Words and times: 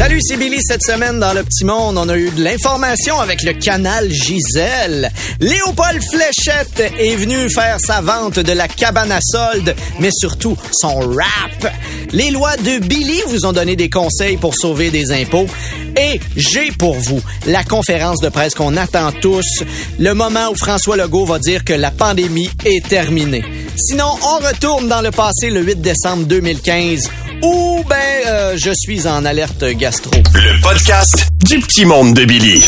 Salut, 0.00 0.20
c'est 0.22 0.38
Billy. 0.38 0.56
Cette 0.62 0.82
semaine, 0.82 1.20
dans 1.20 1.34
le 1.34 1.42
petit 1.42 1.62
monde, 1.62 1.98
on 1.98 2.08
a 2.08 2.16
eu 2.16 2.30
de 2.30 2.42
l'information 2.42 3.20
avec 3.20 3.42
le 3.42 3.52
canal 3.52 4.10
Gisèle. 4.10 5.12
Léopold 5.40 6.02
Fléchette 6.10 6.94
est 6.98 7.16
venu 7.16 7.50
faire 7.50 7.76
sa 7.78 8.00
vente 8.00 8.38
de 8.38 8.52
la 8.52 8.66
cabane 8.66 9.12
à 9.12 9.20
solde, 9.20 9.76
mais 9.98 10.08
surtout 10.10 10.56
son 10.72 11.00
rap. 11.00 11.74
Les 12.12 12.30
lois 12.30 12.56
de 12.56 12.78
Billy 12.78 13.20
vous 13.28 13.44
ont 13.44 13.52
donné 13.52 13.76
des 13.76 13.90
conseils 13.90 14.38
pour 14.38 14.54
sauver 14.54 14.90
des 14.90 15.12
impôts. 15.12 15.46
Et 15.98 16.18
j'ai 16.34 16.72
pour 16.72 16.94
vous 16.94 17.20
la 17.46 17.62
conférence 17.62 18.20
de 18.20 18.30
presse 18.30 18.54
qu'on 18.54 18.78
attend 18.78 19.12
tous, 19.12 19.62
le 19.98 20.14
moment 20.14 20.48
où 20.50 20.56
François 20.56 20.96
Legault 20.96 21.26
va 21.26 21.38
dire 21.38 21.62
que 21.62 21.74
la 21.74 21.90
pandémie 21.90 22.48
est 22.64 22.88
terminée. 22.88 23.44
Sinon, 23.76 24.08
on 24.22 24.46
retourne 24.46 24.88
dans 24.88 25.02
le 25.02 25.10
passé 25.10 25.50
le 25.50 25.60
8 25.60 25.82
décembre 25.82 26.24
2015 26.24 27.10
ou 27.42 27.84
ben 27.88 27.96
euh, 28.26 28.56
je 28.56 28.70
suis 28.72 29.06
en 29.06 29.24
alerte 29.24 29.64
gastro. 29.64 30.10
Le 30.34 30.60
podcast 30.62 31.28
du 31.44 31.58
petit 31.60 31.84
monde 31.84 32.14
de 32.14 32.24
Billy. 32.24 32.64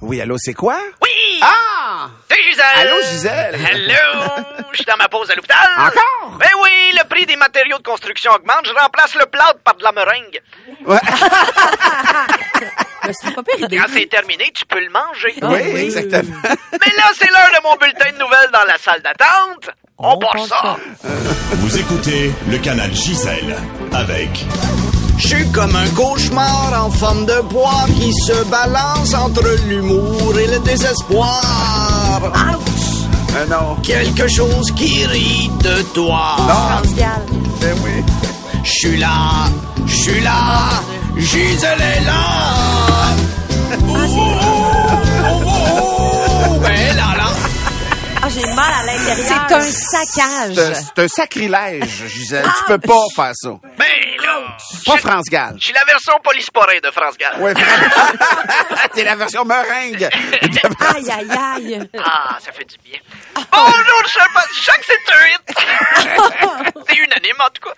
Oui, 0.00 0.20
allô, 0.20 0.36
c'est 0.38 0.54
quoi? 0.54 0.76
Oui! 1.00 1.40
Ah! 1.42 2.08
C'est 2.28 2.42
Gisèle! 2.42 2.64
Allô, 2.76 2.96
Gisèle? 3.02 3.54
Hello! 3.54 4.44
Je 4.72 4.76
suis 4.76 4.84
dans 4.84 4.96
ma 4.96 5.08
pause 5.08 5.30
à 5.30 5.34
l'hôpital. 5.34 5.58
Encore? 5.78 6.38
Ben 6.38 6.48
oui, 6.62 6.70
le 7.00 7.08
prix 7.08 7.24
des 7.26 7.36
matériaux 7.36 7.78
de 7.78 7.82
construction 7.82 8.32
augmente. 8.32 8.66
Je 8.66 8.72
remplace 8.72 9.14
le 9.14 9.26
plâtre 9.26 9.60
par 9.64 9.76
de 9.76 9.84
la 9.84 9.92
meringue. 9.92 10.40
Ouais. 10.86 10.98
C'est 13.20 13.34
pas 13.34 13.42
pire 13.42 13.66
idée. 13.66 13.76
Quand 13.76 13.86
c'est 13.92 14.06
terminé, 14.06 14.50
tu 14.54 14.64
peux 14.66 14.80
le 14.80 14.90
manger. 14.90 15.34
oui, 15.42 15.80
exactement. 15.80 16.36
Mais 16.44 16.92
là, 16.96 17.04
c'est 17.18 17.30
l'heure 17.30 17.50
de 17.56 17.62
mon 17.62 17.76
bulletin 17.76 18.12
de 18.12 18.18
nouvelles 18.18 18.50
dans 18.52 18.64
la 18.66 18.78
salle 18.78 19.02
d'attente. 19.02 19.74
On, 19.98 20.18
part 20.18 20.46
ça. 20.48 20.76
Vous 21.52 21.78
écoutez 21.78 22.32
le 22.50 22.58
canal 22.58 22.92
Gisèle 22.92 23.56
avec 23.92 24.44
Je 25.16 25.28
suis 25.28 25.52
comme 25.52 25.76
un 25.76 25.88
cauchemar 25.90 26.72
en 26.86 26.90
forme 26.90 27.24
de 27.26 27.40
bois 27.42 27.84
qui 27.96 28.12
se 28.12 28.44
balance 28.46 29.14
entre 29.14 29.44
l'humour 29.68 30.36
et 30.38 30.48
le 30.48 30.58
désespoir. 30.60 32.20
Euh, 33.36 33.46
non. 33.46 33.76
Quelque 33.82 34.26
chose 34.28 34.72
qui 34.72 35.06
rit 35.06 35.50
de 35.62 35.82
toi. 35.94 36.36
Pascal. 36.48 37.22
Ben 37.60 37.74
oui. 37.84 38.02
Je 38.64 38.70
suis 38.70 38.96
là, 38.96 39.48
je 39.86 39.94
suis 39.94 40.20
là, 40.20 40.82
Gisèle 41.16 41.80
est 41.80 42.04
là. 42.04 42.12
Ben. 46.62 46.91
Ah, 46.91 46.91
j'ai 48.46 48.52
mal 48.54 48.72
à 48.72 48.84
l'intérieur. 48.84 49.26
C'est 49.48 49.54
un 49.54 49.60
saccage. 49.60 50.74
C'est 50.94 51.02
un 51.02 51.08
sacrilège, 51.08 52.06
Gisèle. 52.06 52.44
Tu 52.58 52.64
peux 52.64 52.78
pas 52.78 53.04
faire 53.14 53.32
ça. 53.34 53.50
Ben 53.78 53.86
là, 54.22 54.56
Pas 54.86 54.96
je- 54.96 55.00
France 55.00 55.24
Gall. 55.30 55.54
je 55.58 55.64
suis 55.64 55.72
la 55.72 55.84
version 55.84 56.14
polysporée 56.22 56.80
de 56.80 56.90
France 56.90 57.16
Gall. 57.18 57.40
Ouais, 57.40 57.54
c'est 58.94 59.04
la 59.04 59.16
version 59.16 59.44
meringue. 59.44 60.08
Aïe, 60.12 61.10
aïe, 61.10 61.30
aïe. 61.30 61.90
Ah, 62.04 62.38
ça 62.44 62.52
fait 62.52 62.64
du 62.64 62.76
bien. 62.84 62.98
Bonjour, 63.50 64.06
cher 64.08 64.26
patient. 64.34 64.52
Je 64.54 64.62
sens 64.64 64.76
que 64.76 64.84
c'est 64.86 65.14
un 65.14 65.26
hit. 65.26 66.74
c'est 66.88 66.96
unanime, 66.96 67.36
en 67.40 67.50
tout 67.50 67.68
cas. 67.68 67.74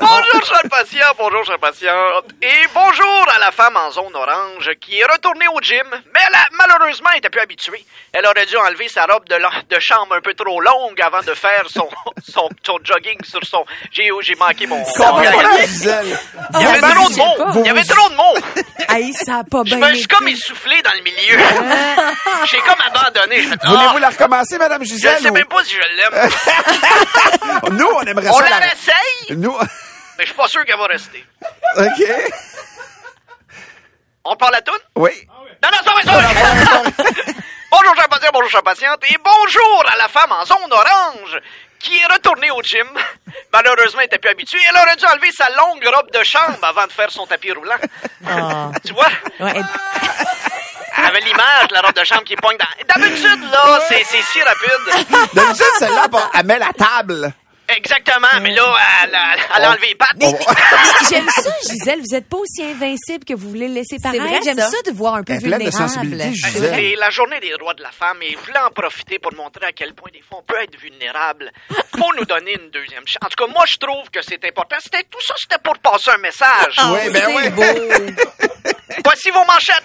Bonjour, 0.00 0.44
cher 0.46 0.62
patient. 0.70 1.06
Bonjour, 1.18 1.44
cher 1.44 1.58
patiente. 1.58 2.24
Et 2.42 2.66
bonjour 2.74 3.26
à 3.34 3.38
la 3.38 3.50
femme 3.50 3.76
en 3.76 3.90
zone 3.90 4.14
orange 4.14 4.70
qui 4.80 4.98
est 5.00 5.04
retournée 5.04 5.46
au 5.54 5.60
gym, 5.60 5.86
mais 5.90 6.20
elle 6.28 6.34
a, 6.34 6.46
malheureusement, 6.52 7.08
elle 7.12 7.18
était 7.18 7.30
plus 7.30 7.40
habituée. 7.40 7.84
Elle 8.12 8.26
aurait 8.26 8.46
dû 8.46 8.56
enlever 8.56 8.88
sa 8.88 9.04
robe 9.06 9.28
de, 9.28 9.36
de 9.36 9.80
chambre 9.80 9.97
un 10.10 10.20
peu 10.20 10.34
trop 10.34 10.60
longue 10.60 11.00
avant 11.00 11.20
de 11.22 11.34
faire 11.34 11.64
son, 11.68 11.88
son, 12.26 12.48
son 12.64 12.78
jogging 12.84 13.18
sur 13.24 13.40
son... 13.44 13.64
J'ai 13.92 14.10
j'ai 14.22 14.34
manqué 14.36 14.66
mon... 14.66 14.82
Gisèle. 14.84 16.18
Il 16.54 16.60
y 16.62 16.66
avait 16.66 16.80
Ah, 16.82 16.94
trop 16.94 17.08
de 17.10 17.16
mots. 17.16 17.60
Il 17.62 17.66
y 17.66 17.70
avait 17.70 17.84
trop 17.84 18.08
de 18.08 18.14
mots. 18.14 18.34
Aïe, 18.88 19.12
ça 19.12 19.36
a 19.40 19.44
pas 19.44 19.62
Je 19.66 19.74
bien 19.74 19.94
suis 19.94 20.06
comme 20.06 20.28
essoufflé 20.28 20.80
dans 20.82 20.92
le 20.94 21.02
milieu. 21.02 21.38
J'ai 22.46 22.58
comme 22.58 22.80
abandonné. 22.86 23.46
Ah, 23.62 23.68
Voulez-vous 23.68 23.98
la 23.98 24.10
recommencer, 24.10 24.58
Madame 24.58 24.82
je 24.84 24.88
Gisèle? 24.88 25.18
sais 25.20 25.30
ou- 25.30 25.34
même 25.34 25.46
pas 25.46 25.64
si 25.64 25.74
je 25.74 25.80
l'aime. 25.96 26.30
Nous, 27.78 27.86
on 27.96 28.02
aimerait 28.02 28.28
On 28.30 28.38
ça. 28.38 28.44
la 28.44 28.50
la- 28.50 28.56
réessaye, 28.58 29.36
Nous, 29.36 29.56
mais 29.58 30.24
je 30.24 30.26
suis 30.26 30.34
pas 30.34 30.48
sûr 30.48 30.64
qu'elle 30.64 30.78
va 30.78 30.86
rester. 30.86 31.24
OK. 31.76 32.02
On 34.24 34.36
parle 34.36 34.56
à 34.56 34.62
tout? 34.62 34.72
Oui. 34.96 35.10
Non, 35.62 35.70
non, 35.70 35.78
ça 35.84 35.92
va, 35.92 36.02
ça 36.02 36.18
va. 36.82 36.87
Bonjour, 38.50 38.62
patiente, 38.62 39.04
et 39.10 39.16
bonjour 39.22 39.84
à 39.92 39.96
la 39.98 40.08
femme 40.08 40.32
en 40.32 40.42
zone 40.42 40.72
orange 40.72 41.38
qui 41.78 41.98
est 41.98 42.06
retournée 42.10 42.50
au 42.50 42.62
gym. 42.62 42.86
Malheureusement, 43.52 44.00
elle 44.00 44.06
était 44.06 44.16
plus 44.18 44.30
habituée. 44.30 44.58
Elle 44.70 44.80
aurait 44.80 44.96
dû 44.96 45.04
enlever 45.04 45.30
sa 45.32 45.50
longue 45.50 45.84
robe 45.84 46.10
de 46.10 46.24
chambre 46.24 46.56
avant 46.62 46.86
de 46.86 46.92
faire 46.92 47.10
son 47.10 47.26
tapis 47.26 47.52
roulant. 47.52 47.76
Ah. 48.26 48.70
Tu 48.86 48.94
vois? 48.94 49.04
Ouais, 49.38 49.52
elle- 49.54 49.66
Elle 50.96 51.04
avait 51.04 51.20
l'image 51.20 51.68
de 51.68 51.74
la 51.74 51.80
robe 51.82 51.92
de 51.94 52.04
chambre 52.04 52.24
qui 52.24 52.36
pogne 52.36 52.56
dans... 52.56 52.94
D'habitude, 53.02 53.50
là, 53.52 53.80
c'est 53.86 54.02
si 54.04 54.42
rapide. 54.42 55.06
D'habitude, 55.34 55.66
celle-là, 55.78 56.06
elle 56.32 56.46
met 56.46 56.58
la 56.58 56.72
table. 56.72 57.30
Exactement, 57.76 58.26
mais 58.40 58.54
là, 58.54 58.74
elle 59.04 59.14
a, 59.14 59.34
elle 59.56 59.64
a 59.64 59.70
enlevé 59.72 59.88
les 59.88 59.94
pattes. 59.94 60.16
Mais, 60.18 60.32
mais 60.38 61.06
j'aime 61.10 61.28
ça, 61.28 61.50
Gisèle. 61.68 62.00
Vous 62.00 62.14
êtes 62.16 62.26
pas 62.28 62.38
aussi 62.38 62.64
invincible 62.64 63.24
que 63.26 63.34
vous 63.34 63.48
voulez 63.50 63.68
le 63.68 63.74
laisser 63.74 63.98
paraître. 64.02 64.24
vrai, 64.24 64.40
J'aime 64.42 64.58
ça. 64.58 64.70
ça. 64.70 64.76
de 64.90 64.96
voir 64.96 65.14
un 65.16 65.22
peu 65.22 65.34
Elle 65.34 65.38
est 65.38 65.42
pleine 65.48 65.58
de 65.58 65.64
vulnérable. 65.64 65.90
sensibilité, 65.90 66.32
Gisèle. 66.34 66.74
C'est 66.74 66.96
la 66.96 67.10
journée 67.10 67.40
des 67.40 67.50
droits 67.58 67.74
de 67.74 67.82
la 67.82 67.90
femme 67.90 68.18
et 68.22 68.32
je 68.32 68.38
voulais 68.38 68.58
en 68.66 68.70
profiter 68.70 69.18
pour 69.18 69.34
montrer 69.34 69.66
à 69.66 69.72
quel 69.72 69.92
point 69.94 70.10
des 70.12 70.22
fois 70.22 70.38
on 70.38 70.42
peut 70.42 70.58
être 70.62 70.78
vulnérable. 70.80 71.50
Faut 71.98 72.10
nous 72.16 72.24
donner 72.24 72.54
une 72.54 72.70
deuxième 72.70 73.06
chance. 73.06 73.18
En 73.24 73.28
tout 73.28 73.44
cas, 73.46 73.52
moi 73.52 73.64
je 73.70 73.76
trouve 73.76 74.08
que 74.10 74.22
c'est 74.22 74.42
important. 74.46 74.76
C'était 74.82 75.04
tout 75.04 75.20
ça, 75.26 75.34
c'était 75.36 75.58
pour 75.62 75.78
passer 75.78 76.10
un 76.10 76.18
message. 76.18 76.74
oui, 76.90 77.10
ben 77.12 77.26
oui. 77.36 78.14
Voici 79.04 79.30
vos 79.30 79.44
manchettes. 79.44 79.84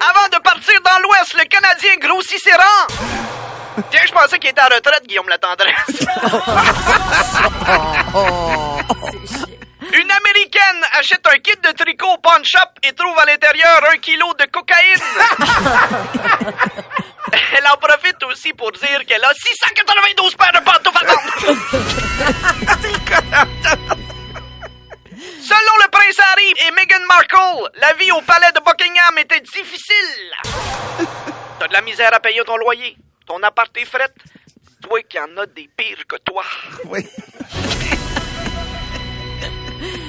Avant 0.00 0.28
de 0.32 0.38
partir 0.42 0.80
dans 0.82 0.98
l'Ouest, 1.02 1.34
le 1.34 1.44
Canadien 1.44 1.96
grossit 2.00 2.38
ses 2.42 2.52
rangs. 2.52 2.86
Tiens, 3.90 4.02
je 4.06 4.12
pensais 4.12 4.38
qu'il 4.38 4.50
était 4.50 4.60
à 4.60 4.66
retraite, 4.66 5.06
Guillaume 5.06 5.28
la 5.28 5.38
tendresse. 5.38 5.86
Une 9.92 10.10
Américaine 10.10 10.84
achète 10.92 11.26
un 11.26 11.38
kit 11.38 11.56
de 11.62 11.70
tricot 11.72 12.12
au 12.14 12.18
pawn 12.18 12.44
shop 12.44 12.58
et 12.82 12.92
trouve 12.92 13.16
à 13.18 13.24
l'intérieur 13.24 13.80
un 13.92 13.96
kilo 13.98 14.32
de 14.34 14.44
cocaïne. 14.46 15.00
Elle 17.32 17.66
en 17.66 17.76
profite 17.76 18.22
aussi 18.24 18.52
pour 18.52 18.72
dire 18.72 19.04
qu'elle 19.06 19.24
a 19.24 19.32
692 19.34 20.34
paires 20.36 20.52
de 20.52 20.58
pantoufles. 20.60 21.06
Selon 25.40 25.76
le 25.82 25.88
prince 25.90 26.18
Harry 26.32 26.52
et 26.66 26.70
Meghan 26.72 27.04
Markle, 27.06 27.70
la 27.80 27.92
vie 27.94 28.10
au 28.12 28.20
palais 28.22 28.52
de 28.54 28.60
Buckingham 28.60 29.18
était 29.18 29.40
difficile. 29.40 30.32
T'as 31.58 31.68
de 31.68 31.72
la 31.72 31.80
misère 31.82 32.12
à 32.12 32.20
payer 32.20 32.42
ton 32.44 32.56
loyer, 32.56 32.96
ton 33.26 33.42
appart 33.42 33.76
est 33.76 33.84
frette. 33.84 34.14
Toi 34.82 35.02
qui 35.02 35.18
en 35.18 35.36
as 35.36 35.46
des 35.46 35.68
pires 35.76 36.06
que 36.08 36.16
toi. 36.16 36.44
Oui. 36.84 37.00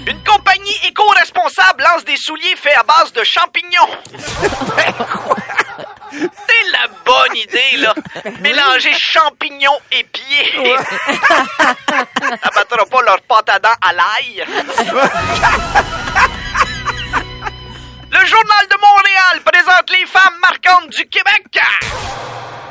Une 0.07 0.23
compagnie 0.23 0.77
éco-responsable 0.85 1.83
lance 1.83 2.05
des 2.05 2.15
souliers 2.15 2.55
faits 2.55 2.77
à 2.77 2.83
base 2.83 3.11
de 3.11 3.23
champignons. 3.23 3.89
C'est 6.09 6.71
la 6.71 6.87
bonne 7.05 7.35
idée, 7.35 7.77
là. 7.77 7.93
Mélanger 8.39 8.93
champignons 8.93 9.77
et 9.91 10.03
pieds. 10.05 10.77
Ça 11.57 12.49
battra 12.55 12.85
pas 12.85 13.01
leur 13.01 13.21
pâte 13.23 13.49
à 13.49 13.59
dents 13.59 13.75
à 13.81 13.91
l'ail. 13.93 14.45
Le 18.09 18.25
Journal 18.25 18.67
de 18.69 18.77
Montréal 18.79 19.41
présente 19.43 19.89
les 19.91 20.05
femmes 20.05 20.39
marquantes 20.41 20.89
du 20.91 21.05
Québec. 21.09 21.59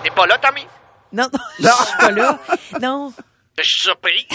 T'es 0.03 0.11
pas 0.11 0.27
là, 0.27 0.37
Tommy? 0.39 0.67
Non, 1.13 1.29
non, 1.33 1.39
je 1.59 1.69
suis 1.87 1.97
pas 1.99 2.11
là. 2.11 2.39
Non. 2.81 3.13
Je 3.59 3.63
suis 3.63 3.81
surpris. 3.89 4.27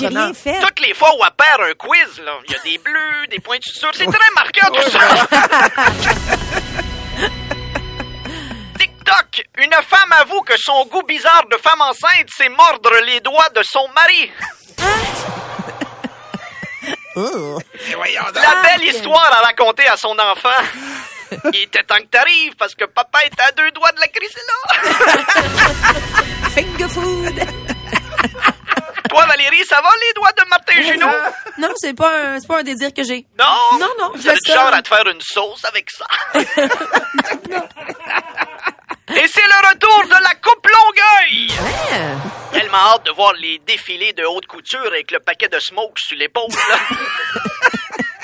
J'ai 0.00 0.08
rien 0.08 0.34
fait. 0.34 0.58
Toutes 0.60 0.80
les 0.80 0.92
fois 0.92 1.14
où 1.16 1.20
elle 1.24 1.30
perd 1.36 1.60
un 1.70 1.74
quiz, 1.74 2.18
là, 2.24 2.32
il 2.46 2.52
y 2.52 2.56
a 2.56 2.58
des 2.64 2.78
bleus, 2.78 3.26
des 3.30 3.38
pointures. 3.38 3.90
C'est 3.94 4.06
très 4.06 4.30
marquant, 4.34 4.72
tout 4.72 4.90
ça. 4.90 4.98
TikTok. 8.78 9.44
Une 9.58 9.72
femme 9.86 10.12
avoue 10.20 10.40
que 10.40 10.54
son 10.58 10.84
goût 10.86 11.02
bizarre 11.04 11.44
de 11.50 11.56
femme 11.58 11.80
enceinte, 11.80 12.28
c'est 12.36 12.48
mordre 12.48 12.90
les 13.06 13.20
doigts 13.20 13.50
de 13.54 13.62
son 13.62 13.86
mari. 13.94 14.32
La 17.14 18.62
belle 18.62 18.82
histoire 18.88 19.30
à 19.38 19.42
raconter 19.46 19.86
à 19.86 19.96
son 19.96 20.18
enfant. 20.18 20.48
Il 21.52 21.62
était 21.62 21.82
temps 21.84 21.98
que 21.98 22.06
t'arrives 22.06 22.54
parce 22.56 22.74
que 22.74 22.84
papa 22.84 23.20
est 23.24 23.40
à 23.40 23.52
deux 23.52 23.70
doigts 23.72 23.92
de 23.92 24.00
la 24.00 24.08
crise 24.08 24.32
Finger 26.54 26.88
food. 26.88 27.34
Toi, 29.08 29.26
Valérie, 29.26 29.64
ça 29.66 29.80
va 29.82 29.88
les 30.06 30.12
doigts 30.14 30.32
de 30.32 30.44
Martin 30.48 30.80
Junot? 30.82 31.06
Non, 31.58 31.68
c'est 31.76 31.92
pas 31.94 32.16
un, 32.18 32.40
c'est 32.40 32.46
pas 32.46 32.60
un 32.60 32.62
désir 32.62 32.94
que 32.94 33.02
j'ai. 33.04 33.26
Non? 33.38 33.78
Non, 33.78 33.90
non, 33.98 34.10
du 34.12 34.22
sais. 34.22 34.34
genre 34.54 34.72
à 34.72 34.80
te 34.80 34.88
faire 34.88 35.06
une 35.06 35.20
sauce 35.20 35.62
avec 35.68 35.90
ça. 35.90 36.06
Et 39.14 39.26
c'est 39.28 39.46
le 39.46 39.68
retour 39.68 40.04
de 40.04 40.22
la 40.22 40.34
coupe 40.36 40.66
Longueuil! 40.66 41.52
Tellement 42.52 42.78
hâte 42.94 43.04
de 43.04 43.10
voir 43.10 43.34
les 43.34 43.58
défilés 43.66 44.14
de 44.14 44.24
haute 44.24 44.46
couture 44.46 44.86
avec 44.86 45.10
le 45.10 45.20
paquet 45.20 45.48
de 45.48 45.58
smoke 45.58 45.92
sur 45.98 46.16
l'épaule. 46.16 46.48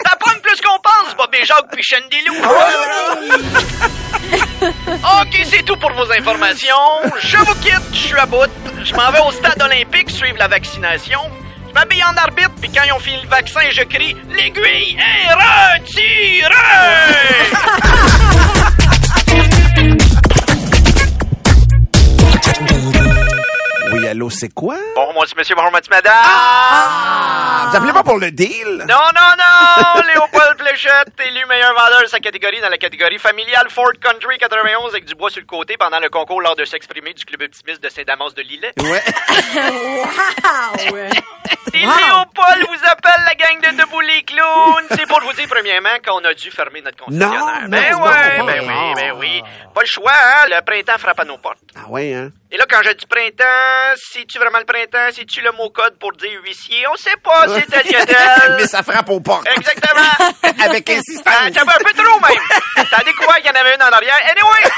Ça 0.09 0.17
pogne 0.17 0.41
plus 0.41 0.59
qu'on 0.63 0.79
pense, 0.79 1.15
Bob 1.17 1.35
et 1.35 1.45
Jacques 1.45 1.67
puis 1.71 1.85
Loup. 2.27 2.35
OK, 5.21 5.41
c'est 5.45 5.63
tout 5.65 5.77
pour 5.77 5.93
vos 5.93 6.11
informations. 6.11 7.13
Je 7.21 7.37
vous 7.37 7.55
quitte, 7.57 7.83
je 7.93 7.99
suis 7.99 8.19
à 8.19 8.25
bout. 8.25 8.49
Je 8.85 8.95
m'en 8.95 9.11
vais 9.11 9.21
au 9.21 9.31
stade 9.33 9.61
olympique 9.61 10.09
suivre 10.09 10.39
la 10.39 10.49
vaccination. 10.49 11.21
Je 11.69 11.75
m'habille 11.75 12.03
en 12.05 12.17
arbitre, 12.17 12.55
puis 12.59 12.71
quand 12.71 12.85
ils 12.87 12.93
ont 12.93 13.01
fini 13.01 13.21
le 13.23 13.29
vaccin, 13.29 13.61
je 13.71 13.83
crie 13.83 14.17
«L'aiguille 14.31 14.99
est 14.99 15.35
retirée!» 15.35 16.55
allô, 24.19 24.31
c'est 24.31 24.53
quoi? 24.53 24.77
Bonjour, 24.97 25.15
moi, 25.15 25.25
c'est 25.29 25.37
monsieur, 25.39 25.55
bonjour, 25.55 25.71
moi, 25.71 25.81
c'est 25.81 25.91
madame. 25.91 26.13
Ah, 26.13 27.69
vous 27.71 27.77
appelez 27.77 27.93
pas 27.93 28.03
pour 28.03 28.19
le 28.19 28.33
deal? 28.33 28.85
Non, 28.89 29.05
non, 29.15 29.31
non! 29.39 30.03
Léopold 30.13 30.59
Fléchette, 30.59 31.13
élu 31.25 31.47
meilleur 31.47 31.73
vendeur 31.73 32.03
de 32.03 32.07
sa 32.07 32.19
catégorie 32.19 32.61
dans 32.61 32.69
la 32.69 32.79
catégorie 32.79 33.19
familiale 33.19 33.69
Ford 33.71 33.93
Country 34.01 34.39
91 34.39 34.91
avec 34.91 35.05
du 35.05 35.15
bois 35.15 35.31
sur 35.31 35.41
le 35.41 35.47
côté 35.47 35.77
pendant 35.79 36.01
le 36.01 36.09
concours 36.09 36.41
lors 36.41 36.57
de 36.57 36.65
s'exprimer 36.65 37.15
du 37.15 37.25
club 37.25 37.43
optimiste 37.43 37.81
de 37.81 37.89
Saint-Damas 37.89 38.35
de 38.35 38.43
Lillet. 38.43 38.73
Ouais. 38.81 39.03
Et 41.75 41.81
Léopold 41.81 42.67
vous 42.67 42.85
appelle 42.91 43.23
la 43.25 43.35
gang 43.35 43.61
de 43.61 43.77
Debout 43.81 44.01
les 44.01 44.23
clowns. 44.23 44.87
C'est 44.91 45.07
pour 45.07 45.21
vous 45.21 45.33
dire, 45.35 45.47
premièrement, 45.49 45.97
qu'on 46.05 46.25
a 46.25 46.35
dû 46.35 46.51
fermer 46.51 46.81
notre 46.81 46.97
concessionnaire. 47.05 47.39
Non, 47.39 47.69
ben 47.69 47.93
non, 47.93 48.03
ouais, 48.03 48.39
non, 48.39 48.47
ben 48.47 48.67
non. 48.67 48.89
oui, 48.89 48.95
ben 48.97 49.13
oui. 49.19 49.43
Pas 49.75 49.83
le 49.83 49.87
choix, 49.87 50.13
hein? 50.13 50.47
Le 50.49 50.65
printemps 50.65 50.99
frappe 50.99 51.21
à 51.21 51.25
nos 51.25 51.39
portes. 51.39 51.59
Ah 51.77 51.89
ouais, 51.89 52.15
hein? 52.15 52.31
Et 52.51 52.57
là, 52.57 52.65
quand 52.69 52.81
je 52.83 52.91
dis 52.93 53.07
printemps, 53.07 53.95
c'est-tu 54.13 54.39
vraiment 54.39 54.59
le 54.59 54.65
printemps? 54.65 55.09
C'est-tu 55.13 55.41
le 55.41 55.53
mot 55.53 55.71
code 55.71 55.99
pour 55.99 56.13
dire 56.13 56.41
huissier? 56.43 56.85
On 56.93 56.97
sait 56.97 57.17
pas, 57.23 57.47
c'est 57.49 57.67
tel. 57.67 58.57
Mais 58.59 58.67
ça 58.67 58.83
frappe 58.83 59.09
aux 59.11 59.21
portes. 59.21 59.47
Exactement. 59.57 60.31
Avec 60.65 60.89
Ah, 60.91 60.93
insistance. 60.99 61.53
t'as 61.55 61.63
un 61.63 61.85
peu 61.85 61.93
trop, 62.03 62.21
même. 62.21 62.87
T'as 62.91 63.05
découvert 63.05 63.37
qu'il 63.37 63.47
y 63.47 63.51
en 63.51 63.61
avait 63.61 63.75
une 63.75 63.83
en 63.83 63.87
arrière. 63.91 64.17
Anyway! 64.31 64.71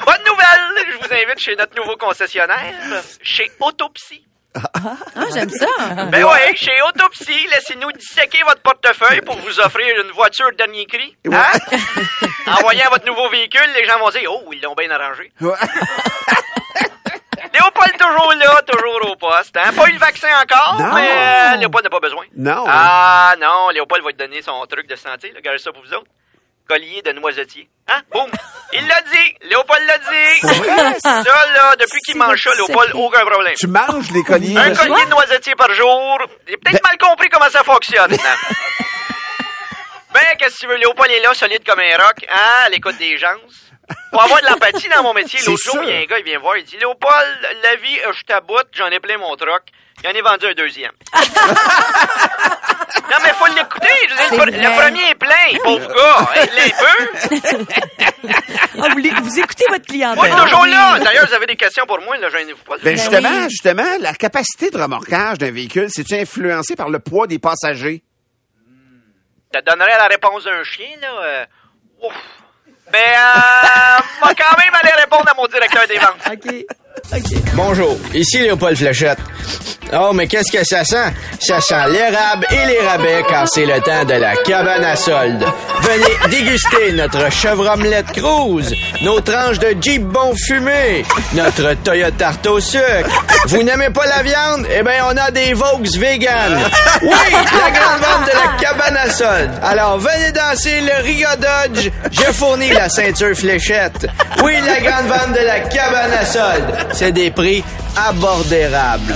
Bonne 0.06 0.24
nouvelle! 0.26 0.92
Je 0.92 0.96
vous 0.98 1.12
invite 1.14 1.38
chez 1.38 1.56
notre 1.56 1.76
nouveau 1.76 1.96
concessionnaire, 1.96 2.74
chez 3.22 3.50
Autopsie. 3.60 4.26
Ah, 4.54 4.96
j'aime 5.32 5.48
ça. 5.50 5.66
Ben 6.10 6.24
oui, 6.24 6.56
chez 6.56 6.76
Autopsie, 6.88 7.46
laissez-nous 7.54 7.90
disséquer 7.92 8.42
votre 8.46 8.60
portefeuille 8.60 9.22
pour 9.22 9.36
vous 9.38 9.60
offrir 9.60 9.86
une 10.04 10.10
voiture 10.10 10.50
dernier 10.58 10.84
cri. 10.86 11.16
Hein? 11.32 11.52
En 12.48 12.56
voyant 12.60 12.90
votre 12.90 13.06
nouveau 13.06 13.28
véhicule, 13.30 13.70
les 13.74 13.84
gens 13.86 13.98
vont 13.98 14.10
dire 14.10 14.30
«Oh, 14.30 14.50
ils 14.52 14.60
l'ont 14.60 14.74
bien 14.74 14.90
arrangé. 14.90 15.32
Ouais.» 17.64 17.70
Léopold 17.92 17.98
toujours 17.98 18.32
là, 18.34 18.62
toujours 18.62 19.10
au 19.10 19.16
poste. 19.16 19.56
Hein? 19.56 19.72
Pas 19.76 19.88
eu 19.88 19.92
le 19.92 19.98
vaccin 19.98 20.28
encore, 20.42 20.76
Non. 20.80 20.94
mais 20.94 21.10
euh, 21.10 21.56
Léopold 21.56 21.84
n'a 21.84 21.90
pas 21.90 22.00
besoin. 22.00 22.24
Non. 22.36 22.64
Ah 22.68 23.34
non, 23.40 23.68
Léopold 23.70 24.02
va 24.04 24.12
te 24.12 24.16
donner 24.18 24.42
son 24.42 24.64
truc 24.66 24.86
de 24.88 24.96
santé. 24.96 25.28
là. 25.28 25.34
Regardez 25.36 25.58
ça 25.58 25.72
pour 25.72 25.82
vous 25.82 25.92
autres. 25.94 26.06
Collier 26.68 27.02
de 27.02 27.10
noisetier. 27.12 27.68
Hein? 27.88 28.00
Boum! 28.12 28.30
Il 28.72 28.86
l'a 28.86 29.00
dit! 29.02 29.34
Léopold 29.48 29.82
l'a 29.84 29.98
dit! 29.98 30.40
Ça, 31.02 31.22
là, 31.22 31.74
depuis 31.78 32.00
qu'il 32.06 32.16
mange 32.16 32.40
ça, 32.40 32.50
Léopold, 32.56 32.92
aucun 32.94 33.26
problème. 33.26 33.54
Tu 33.58 33.66
manges 33.66 34.10
les 34.12 34.22
colliers. 34.22 34.56
Un 34.56 34.70
de- 34.70 34.76
collier 34.78 35.04
de 35.04 35.10
noisetier 35.10 35.54
par 35.56 35.72
jour. 35.74 36.18
J'ai 36.46 36.56
peut-être 36.56 36.82
mal 36.84 36.96
compris 36.98 37.28
comment 37.28 37.48
ça 37.50 37.64
fonctionne. 37.64 38.12
hein. 38.14 38.36
ben, 40.14 40.20
qu'est-ce 40.38 40.54
que 40.54 40.60
tu 40.60 40.66
veux? 40.68 40.76
Léopold 40.76 41.10
est 41.10 41.20
là, 41.20 41.34
solide 41.34 41.64
comme 41.66 41.80
un 41.80 41.96
roc, 41.96 42.24
hein, 42.30 42.64
à 42.66 42.68
l'écoute 42.68 42.96
des 42.98 43.18
gens. 43.18 43.34
Pour 44.10 44.22
avoir 44.22 44.40
de 44.40 44.46
l'empathie 44.46 44.88
dans 44.88 45.02
mon 45.02 45.12
métier, 45.14 45.40
l'autre 45.46 45.62
jour, 45.64 45.78
il 45.82 45.88
y 45.88 45.92
a 45.92 45.96
un 45.98 46.04
gars, 46.04 46.18
il 46.18 46.24
vient 46.24 46.38
voir, 46.38 46.56
il 46.56 46.64
dit, 46.64 46.76
Léopold, 46.78 47.38
la 47.62 47.76
vie, 47.76 47.98
euh, 48.06 48.12
je 48.12 48.22
t'aboute, 48.24 48.68
j'en 48.72 48.88
ai 48.88 49.00
plein 49.00 49.18
mon 49.18 49.34
troc. 49.36 49.62
Il 50.02 50.08
en 50.08 50.12
est 50.12 50.22
vendu 50.22 50.46
un 50.46 50.54
deuxième. 50.54 50.92
non, 51.14 51.20
mais 53.22 53.32
faut 53.34 53.46
l'écouter. 53.46 53.88
Le, 54.10 54.80
premier 54.80 55.10
est 55.10 55.14
plein, 55.14 55.58
pauvre 55.62 55.94
gars. 55.94 56.28
Il. 57.30 57.38
Ah, 58.80 58.88
vous, 58.88 59.24
vous 59.24 59.38
écoutez 59.38 59.66
votre 59.68 59.84
clientèle. 59.84 60.32
Moi, 60.32 60.44
toujours 60.44 60.64
là. 60.66 60.98
D'ailleurs, 61.00 61.26
vous 61.26 61.34
avez 61.34 61.46
des 61.46 61.56
questions 61.56 61.84
pour 61.86 62.00
moi, 62.00 62.16
là, 62.16 62.30
gênez-vous 62.30 62.62
pas. 62.64 62.76
Ben 62.82 62.96
justement, 62.96 63.28
oui. 63.28 63.50
justement, 63.50 63.98
la 64.00 64.14
capacité 64.14 64.70
de 64.70 64.78
remorquage 64.78 65.36
d'un 65.38 65.50
véhicule, 65.50 65.88
c'est-tu 65.90 66.14
influencé 66.14 66.74
par 66.74 66.88
le 66.88 66.98
poids 66.98 67.26
des 67.26 67.38
passagers? 67.38 68.02
Ça 69.52 69.60
donnerait 69.60 69.98
la 69.98 70.06
réponse 70.06 70.44
d'un 70.44 70.64
chien, 70.64 70.88
là. 71.00 71.12
euh, 71.22 71.44
ouf. 72.02 72.14
Mais, 72.92 73.14
euh, 73.16 74.02
va 74.20 74.34
quand 74.34 74.58
même 74.58 74.74
aller 74.82 74.92
répondre 75.00 75.28
à 75.30 75.34
mon 75.34 75.46
directeur 75.46 75.86
des 75.88 75.98
ventes. 75.98 76.20
OK. 76.30 76.66
Bonjour, 77.54 77.98
ici 78.14 78.38
Léopold 78.38 78.76
Fléchette. 78.76 79.18
Oh, 79.94 80.12
mais 80.14 80.26
qu'est-ce 80.26 80.50
que 80.50 80.64
ça 80.64 80.84
sent? 80.84 81.12
Ça 81.38 81.60
sent 81.60 81.90
l'érable 81.90 82.46
et 82.50 82.66
les 82.66 82.80
rabais 82.80 83.22
quand 83.28 83.44
c'est 83.46 83.66
le 83.66 83.78
temps 83.82 84.04
de 84.06 84.14
la 84.14 84.34
cabane 84.36 84.84
à 84.84 84.96
solde. 84.96 85.44
Venez 85.82 86.30
déguster 86.30 86.92
notre 86.92 87.30
chèvre 87.30 87.70
omelette 87.70 88.10
cruise, 88.12 88.74
nos 89.02 89.20
tranches 89.20 89.58
de 89.58 89.76
Jeep 89.78 90.02
bon 90.02 90.32
fumé, 90.46 91.04
notre 91.34 91.74
Toyota 91.82 92.12
tarte 92.16 92.46
au 92.46 92.60
sucre. 92.60 93.10
Vous 93.48 93.62
n'aimez 93.62 93.90
pas 93.90 94.06
la 94.06 94.22
viande? 94.22 94.66
Eh 94.74 94.82
bien, 94.82 95.04
on 95.10 95.16
a 95.16 95.30
des 95.30 95.52
Vaux 95.52 95.78
vegan. 95.98 96.60
Oui, 97.02 97.10
la 97.10 97.70
grande 97.70 98.00
vente 98.00 98.26
de 98.26 98.32
la 98.32 98.56
cabane 98.58 98.96
à 98.96 99.10
solde. 99.10 99.50
Alors, 99.62 99.98
venez 99.98 100.32
danser 100.32 100.80
le 100.80 101.02
Riga 101.02 101.36
Dodge. 101.36 101.90
Je 102.10 102.32
fournis 102.32 102.70
la 102.70 102.88
ceinture 102.88 103.36
fléchette. 103.36 104.06
Oui, 104.42 104.54
la 104.64 104.80
grande 104.80 105.08
vente 105.08 105.32
de 105.32 105.44
la 105.44 105.60
cabane 105.60 106.12
à 106.18 106.24
solde. 106.24 106.64
C'est 107.02 107.10
des 107.10 107.32
prix 107.32 107.64
abordables. 107.96 109.12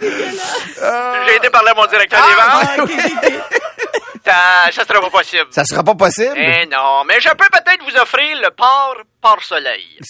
J'ai 0.00 1.36
été 1.36 1.50
parler 1.50 1.70
à 1.70 1.74
mon 1.74 1.84
directeur 1.86 2.20
des 2.26 2.34
ventes. 2.86 2.90
Ça, 4.24 4.72
ça 4.72 4.84
sera 4.84 5.00
pas 5.02 5.10
possible. 5.10 5.46
Ça 5.50 5.64
sera 5.64 5.84
pas 5.84 5.94
possible? 5.94 6.34
Eh 6.36 6.66
non, 6.66 7.04
mais 7.06 7.20
je 7.20 7.28
peux 7.28 7.46
peut-être 7.52 7.84
vous 7.88 7.96
offrir 7.96 8.36
le 8.42 8.50
port 8.50 8.96
par 9.20 9.40
soleil. 9.42 10.00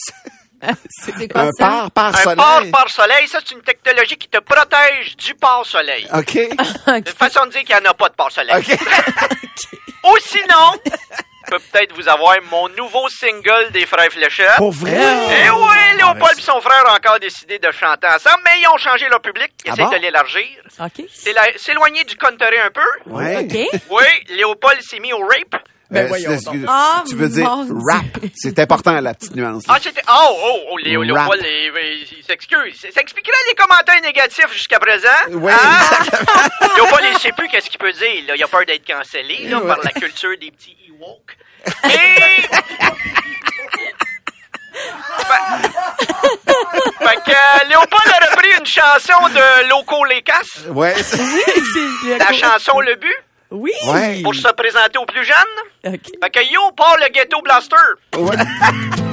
C'est 0.89 1.29
quoi 1.29 1.43
Un 1.43 1.51
ça? 1.51 1.67
par 1.67 1.91
par 1.91 2.07
Un 2.15 2.23
soleil? 2.23 2.37
port 2.37 2.63
par 2.73 2.89
soleil, 2.89 3.29
ça 3.29 3.41
c'est 3.45 3.55
une 3.55 3.61
technologie 3.63 4.17
qui 4.17 4.29
te 4.29 4.39
protège 4.39 5.17
du 5.19 5.35
port 5.35 5.67
soleil. 5.67 6.09
OK. 6.15 6.31
C'est 6.33 6.99
une 6.99 7.05
façon 7.07 7.45
de 7.47 7.51
dire 7.51 7.65
qu'il 7.65 7.77
n'y 7.77 7.87
en 7.87 7.91
a 7.91 7.95
pas 7.95 8.09
de 8.09 8.15
port 8.15 8.31
soleil. 8.33 8.57
OK. 8.57 8.79
Ou 10.05 10.17
sinon, 10.21 10.73
je 11.47 11.51
peux 11.53 11.59
peut-être 11.59 11.95
vous 11.95 12.09
avoir 12.09 12.35
mon 12.51 12.69
nouveau 12.71 13.09
single 13.09 13.71
des 13.73 13.87
Frères 13.87 14.11
Fléchettes. 14.11 14.57
Pour 14.57 14.73
vrai? 14.73 14.93
Eh 14.97 15.51
oui, 15.51 15.97
Léopold 15.97 16.39
et 16.39 16.43
son 16.43 16.61
frère 16.61 16.83
ont 16.89 16.95
encore 16.95 17.19
décidé 17.21 17.59
de 17.59 17.71
chanter 17.71 18.07
ensemble, 18.09 18.41
mais 18.45 18.61
ils 18.61 18.69
ont 18.73 18.79
changé 18.79 19.09
leur 19.09 19.21
public. 19.21 19.53
Ils 19.65 19.71
Ah 19.71 19.73
essaient 19.75 19.83
bon? 19.85 19.91
de 19.91 19.97
l'élargir. 19.97 20.47
OK. 20.81 21.05
S'éloigner 21.57 22.05
du 22.05 22.17
country 22.17 22.59
un 22.65 22.71
peu. 22.71 23.11
Ouais. 23.11 23.39
OK. 23.45 23.81
Oui, 23.91 24.35
Léopold 24.35 24.81
s'est 24.83 24.99
mis 25.01 25.13
au 25.13 25.21
rape. 25.21 25.63
Ben, 25.89 26.13
excuse- 26.13 26.65
Ah, 26.69 27.05
tu 27.09 27.15
veux 27.15 27.29
dire 27.29 27.49
mon 27.49 27.85
rap. 27.85 28.05
C'est 28.35 28.59
important, 28.59 29.01
la 29.01 29.15
petite 29.15 29.37
nuance. 29.37 29.63
Ah, 29.69 29.79
c'était. 29.81 30.03
Oh, 30.09 30.37
oh, 30.37 30.59
oh, 30.73 30.77
Léo, 30.79 31.03
Rap. 31.15 31.31
Il, 31.39 32.25
s'excuse. 32.27 32.81
Ça 32.93 33.01
expliquerait 33.01 33.33
les 33.49 33.55
commentaires 33.55 34.01
négatifs 34.03 34.53
jusqu'à 34.53 34.81
présent. 34.81 35.07
Oui, 35.31 35.53
Hein? 35.53 36.05
Léopold, 36.75 37.05
il 37.13 37.19
sait 37.21 37.33
plus 37.33 37.47
qu'est-ce 37.49 37.71
qu'il 37.71 37.79
peut 37.79 37.93
dire. 37.93 38.25
Là. 38.27 38.35
Il 38.37 38.43
a 38.43 38.49
peur 38.49 38.65
d'être 38.67 38.85
cancellé 38.87 39.47
là, 39.49 39.59
Ouais. 39.61 39.67
par 39.69 39.79
la 39.85 39.91
culture 39.91 40.31
des 40.41 40.51
petits 40.51 40.77
Ewoks. 40.89 41.37
Et... 41.85 42.43
Fait- 45.17 45.69
fait 46.99 47.17
que 47.25 47.31
euh, 47.31 47.69
Léopold 47.69 48.09
a 48.21 48.31
repris 48.31 48.51
une 48.59 48.67
chanson 48.67 49.29
de 49.29 49.69
Loco 49.69 50.05
Lécas, 50.05 50.43
Ouais. 50.69 50.95
c'est- 51.03 52.19
la 52.19 52.33
chanson 52.33 52.81
Le 52.81 52.97
But, 52.97 53.15
Oui. 53.51 53.73
Ouais. 53.87 54.23
pour 54.23 54.35
se 54.35 54.49
présenter 54.53 54.99
aux 54.99 55.07
plus 55.07 55.25
jeunes. 55.25 55.95
OK. 55.95 56.01
Fait 56.23 56.31
que 56.31 56.53
yo, 56.53 56.73
part 56.77 56.97
le 57.01 57.13
Ghetto 57.13 57.41
Blaster. 57.43 57.77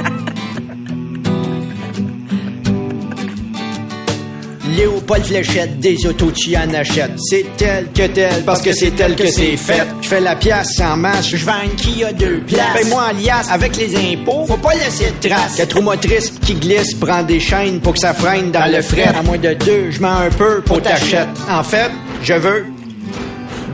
Léopold 4.75 5.23
Fléchette, 5.23 5.79
des 5.79 6.05
autos 6.07 6.31
tu 6.31 6.55
en 6.57 6.73
achètes. 6.73 7.11
C'est 7.17 7.45
tel 7.57 7.87
que 7.93 8.07
tel, 8.07 8.43
parce 8.43 8.61
que 8.61 8.73
c'est 8.73 8.91
tel 8.91 9.15
que 9.15 9.27
c'est 9.27 9.55
fait. 9.57 9.85
Je 10.01 10.07
fais 10.07 10.19
la 10.19 10.35
pièce 10.35 10.75
sans 10.75 10.97
masse, 10.97 11.27
je 11.27 11.37
vends 11.45 11.61
une 11.63 11.75
Kia 11.75 12.11
deux 12.13 12.39
places. 12.39 12.73
Paye-moi 12.81 13.03
en 13.11 13.21
liasse, 13.21 13.51
avec 13.51 13.75
les 13.77 13.95
impôts, 13.95 14.45
faut 14.47 14.57
pas 14.57 14.73
laisser 14.73 15.11
de 15.11 15.29
traces. 15.29 15.57
Quatre 15.57 15.75
roues 15.75 15.83
motrices 15.83 16.31
qui 16.43 16.55
glissent, 16.55 16.95
prend 16.95 17.21
des 17.23 17.39
chaînes 17.39 17.81
pour 17.81 17.93
que 17.93 17.99
ça 17.99 18.13
freine 18.13 18.51
dans 18.51 18.71
le 18.71 18.81
fret. 18.81 19.03
À 19.15 19.21
moins 19.21 19.37
de 19.37 19.53
deux, 19.53 19.91
je 19.91 19.99
mens 19.99 20.17
un 20.17 20.29
peu 20.29 20.61
pour 20.61 20.81
t'achètes. 20.81 21.27
En 21.49 21.63
fait, 21.63 21.91
je 22.23 22.33
veux 22.33 22.65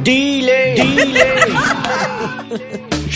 dealer. 0.03 0.75
Dealer. 0.75 2.59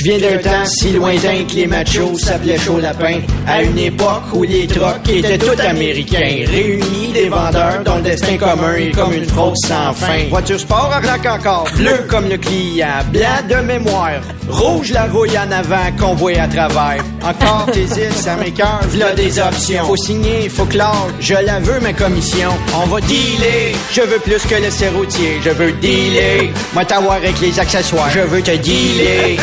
Je 0.03 0.10
viens 0.10 0.19
d'un 0.19 0.38
temps 0.38 0.65
si 0.65 0.91
lointain 0.91 1.45
que 1.50 1.55
les 1.55 1.65
machos 1.65 2.17
s'appelaient 2.17 2.57
chaud 2.57 2.77
lapin. 2.77 3.22
À 3.48 3.63
une 3.63 3.77
époque 3.77 4.24
où 4.33 4.43
les 4.43 4.67
trocs 4.67 5.07
étaient 5.07 5.38
tous 5.38 5.57
américains. 5.62 6.43
Réunis 6.45 7.13
des 7.13 7.29
vendeurs 7.29 7.81
dont 7.86 7.95
le 7.95 8.01
destin 8.01 8.38
commun 8.38 8.75
est 8.75 8.91
comme 8.91 9.13
une 9.13 9.25
fraude 9.25 9.55
sans 9.65 9.93
fin. 9.93 10.25
Voiture 10.29 10.60
sport 10.60 10.91
à 10.91 11.00
rack 11.00 11.25
encore. 11.25 11.69
Bleu 11.77 12.05
comme 12.10 12.27
le 12.27 12.36
client. 12.36 13.00
Blanc 13.13 13.48
de 13.50 13.65
mémoire. 13.65 14.19
Rouge 14.50 14.91
la 14.91 15.05
rouille 15.05 15.38
en 15.38 15.50
avant 15.50 15.89
qu'on 15.98 16.15
voit 16.15 16.38
à 16.38 16.50
travers. 16.50 17.01
Encore 17.24 17.67
tes 17.72 17.83
îles, 17.83 18.12
ça 18.13 18.36
m'écœure. 18.36 18.81
V'là 18.89 19.13
des 19.13 19.39
options. 19.39 19.86
Faut 19.86 19.95
signer, 19.95 20.50
faut 20.50 20.65
clore. 20.65 21.07
Je 21.22 21.36
la 21.36 21.62
veux 21.62 21.79
ma 21.79 21.93
commission. 21.93 22.50
On 22.75 22.88
va 22.88 23.00
dealer. 23.00 23.74
Je 23.93 24.01
veux 24.01 24.19
plus 24.19 24.45
que 24.45 24.55
le 24.55 24.69
serroutier. 24.69 25.39
Je 25.41 25.51
veux 25.51 25.72
dealer. 25.72 26.51
Moi 26.74 26.83
t'avoir 26.83 27.15
avec 27.15 27.39
les 27.39 27.57
accessoires. 27.57 28.10
Je 28.10 28.19
veux 28.19 28.41
te 28.41 28.51
dealer. 28.51 29.38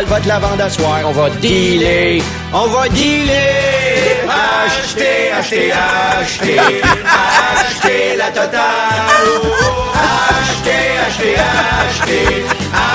Va 0.00 0.20
te 0.20 0.28
la 0.28 0.38
vendre 0.38 0.64
à 0.64 0.70
soir. 0.70 1.00
On 1.04 1.12
va 1.12 1.28
dealer. 1.30 2.22
On 2.52 2.66
va 2.68 2.88
dealer. 2.88 4.24
Acheter, 4.26 5.30
acheter, 5.38 5.72
acheter. 5.72 6.58
Acheter 6.58 8.16
la 8.16 8.28
totale. 8.28 9.02
Acheter, 9.94 10.98
acheter, 11.06 11.36
acheter. 11.36 12.44
Acheter 12.72 12.91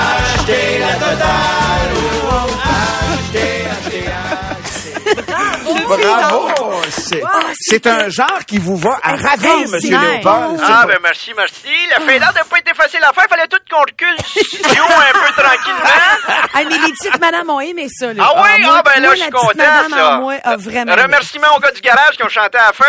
Bravo! 5.96 6.80
C'est 6.90 7.22
c'est 7.60 7.86
un 7.86 8.08
genre 8.08 8.40
qui 8.46 8.58
vous 8.58 8.76
va 8.76 8.98
à 9.02 9.10
ravir, 9.16 9.58
Monsieur 9.68 9.76
Extraordinaire. 9.94 10.22
Léopold. 10.22 10.60
Ah, 10.64 10.84
ben 10.86 10.98
merci, 11.02 11.32
merci. 11.36 11.68
La 11.90 11.96
Finlande 12.04 12.34
n'a 12.34 12.44
pas 12.44 12.58
été 12.58 12.74
facile 12.74 13.00
à 13.02 13.12
faire. 13.12 13.24
Fallait 13.28 13.46
tout 13.48 13.58
qu'on 13.70 13.80
recule 13.80 14.16
studio 14.26 14.82
un 14.84 15.12
peu 15.18 15.42
tranquillement. 15.42 15.90
Ah, 16.54 16.58
mais 16.68 16.78
les 16.86 16.92
petites 16.92 17.20
madames 17.20 17.50
ont 17.50 17.60
aimé 17.60 17.86
ça, 17.88 18.12
là. 18.12 18.24
Ah 18.26 18.42
oui? 18.42 18.62
moi- 18.62 18.74
Ah, 18.78 18.82
ben 18.94 19.02
là, 19.02 19.14
je 19.14 19.20
suis 19.22 19.30
content, 19.30 19.48
madame 19.56 19.90
ça. 19.90 20.16
moi 20.18 20.34
vraiment. 20.58 20.94
Remerciement 20.94 21.48
aux 21.56 21.60
gars 21.60 21.70
du 21.72 21.80
garage 21.80 22.16
qui 22.16 22.22
ont 22.24 22.28
chanté 22.28 22.58
à 22.58 22.66
la 22.68 22.72
fin. 22.72 22.84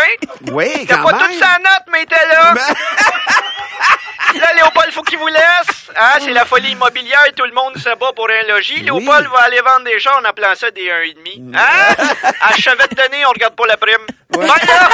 Oui, 0.52 0.86
quand 0.88 1.02
pas 1.02 1.12
même. 1.12 1.20
toute 1.22 1.38
sa 1.38 1.58
note, 1.58 1.86
mais 1.92 2.04
t'es 2.06 2.26
là. 2.28 2.54
Là, 4.34 4.46
Léopold, 4.56 4.92
faut 4.92 5.02
qu'il 5.02 5.18
vous 5.18 5.26
laisse. 5.26 5.90
Hein, 5.96 6.18
c'est 6.20 6.32
la 6.32 6.44
folie 6.44 6.70
immobilière. 6.72 7.24
Tout 7.36 7.44
le 7.44 7.52
monde 7.52 7.76
se 7.76 7.88
bat 7.98 8.12
pour 8.14 8.28
un 8.30 8.46
logis. 8.48 8.80
Léopold 8.80 9.26
va 9.28 9.40
aller 9.44 9.60
vendre 9.60 9.84
des 9.84 9.98
chars 9.98 10.20
en 10.20 10.24
appelant 10.24 10.54
ça 10.54 10.70
des 10.70 10.82
1,5. 10.82 11.56
Hein? 11.56 11.94
À 12.40 12.54
chevet 12.54 12.86
de 12.90 12.94
donner, 12.94 13.24
on 13.26 13.30
regarde 13.30 13.56
pas 13.56 13.66
la 13.66 13.76
prime. 13.76 14.06
Bye, 14.30 14.46
là. 14.46 14.88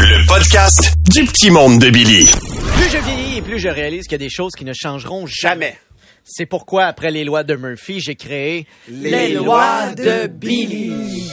Le 0.00 0.26
podcast 0.26 0.94
du 1.10 1.24
petit 1.24 1.50
monde 1.50 1.78
de 1.80 1.90
Billy. 1.90 2.30
Plus 2.76 2.90
je 2.90 2.98
vieillis 2.98 3.38
et 3.38 3.42
plus 3.42 3.58
je 3.58 3.68
réalise 3.68 4.04
qu'il 4.04 4.12
y 4.12 4.14
a 4.14 4.18
des 4.18 4.30
choses 4.30 4.52
qui 4.56 4.64
ne 4.64 4.72
changeront 4.72 5.26
jamais. 5.26 5.76
C'est 6.24 6.46
pourquoi, 6.46 6.84
après 6.84 7.10
les 7.10 7.24
lois 7.24 7.42
de 7.42 7.56
Murphy, 7.56 8.00
j'ai 8.00 8.14
créé 8.14 8.66
Les 8.88 9.32
lois 9.34 9.88
de 9.96 10.26
Billy. 10.26 11.30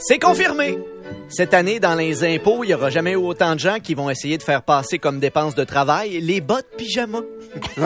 C'est 0.00 0.18
confirmé. 0.18 0.78
Cette 1.28 1.54
année, 1.54 1.78
dans 1.78 1.94
les 1.94 2.24
impôts, 2.24 2.64
il 2.64 2.68
n'y 2.68 2.74
aura 2.74 2.90
jamais 2.90 3.12
eu 3.12 3.16
autant 3.16 3.54
de 3.54 3.60
gens 3.60 3.78
qui 3.78 3.94
vont 3.94 4.10
essayer 4.10 4.38
de 4.38 4.42
faire 4.42 4.62
passer 4.62 4.98
comme 4.98 5.20
dépenses 5.20 5.54
de 5.54 5.64
travail 5.64 6.20
les 6.20 6.40
bottes 6.40 6.66
pyjama. 6.76 7.20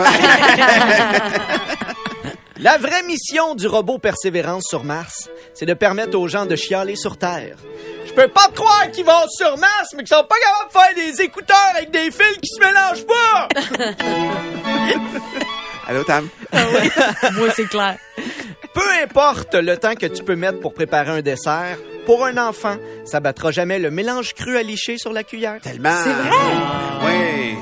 La 2.64 2.78
vraie 2.78 3.02
mission 3.02 3.54
du 3.56 3.66
robot 3.66 3.99
Persévérance 3.99 4.62
sur 4.68 4.85
Mars, 4.85 5.28
c'est 5.54 5.66
de 5.66 5.75
permettre 5.75 6.16
aux 6.16 6.28
gens 6.28 6.47
de 6.47 6.54
chialer 6.56 6.97
sur 6.97 7.18
Terre. 7.18 7.56
Je 8.06 8.12
peux 8.12 8.28
pas 8.28 8.49
croire 8.54 8.90
qu'ils 8.92 9.04
vont 9.04 9.28
sur 9.28 9.59
Mars, 9.59 9.92
mais 9.97 10.04
qu'ils 10.04 10.16
sont 10.16 10.25
pas 10.25 10.37
capables 10.37 10.68
de 10.68 10.73
faire 10.73 11.12
des 11.12 11.21
écouteurs 11.23 11.73
avec 11.76 11.90
des 11.90 12.12
fils 12.12 12.38
qui 12.40 12.49
se 12.49 12.61
mélangent 12.61 13.06
pas! 13.06 13.49
Allô, 15.88 16.04
Tam? 16.04 16.28
Moi, 16.52 17.49
c'est 17.54 17.68
clair. 17.68 17.99
Peu 18.73 18.88
importe 19.02 19.54
le 19.56 19.76
temps 19.76 19.94
que 19.94 20.06
tu 20.06 20.23
peux 20.25 20.37
mettre 20.37 20.61
pour 20.61 20.73
préparer 20.73 21.11
un 21.11 21.21
dessert, 21.23 21.76
pour 22.06 22.25
un 22.25 22.37
enfant, 22.37 22.76
ça 23.04 23.20
battra 23.20 23.50
jamais 23.50 23.78
le 23.78 23.90
mélange 23.90 24.34
cru 24.34 24.56
à 24.56 24.62
licher 24.62 24.99
sur 24.99 25.12
la 25.12 25.25
cuillère. 25.25 25.61
Tellement. 25.62 25.96
C'est 26.02 26.12
vrai? 26.12 26.37
Oui. 27.04 27.56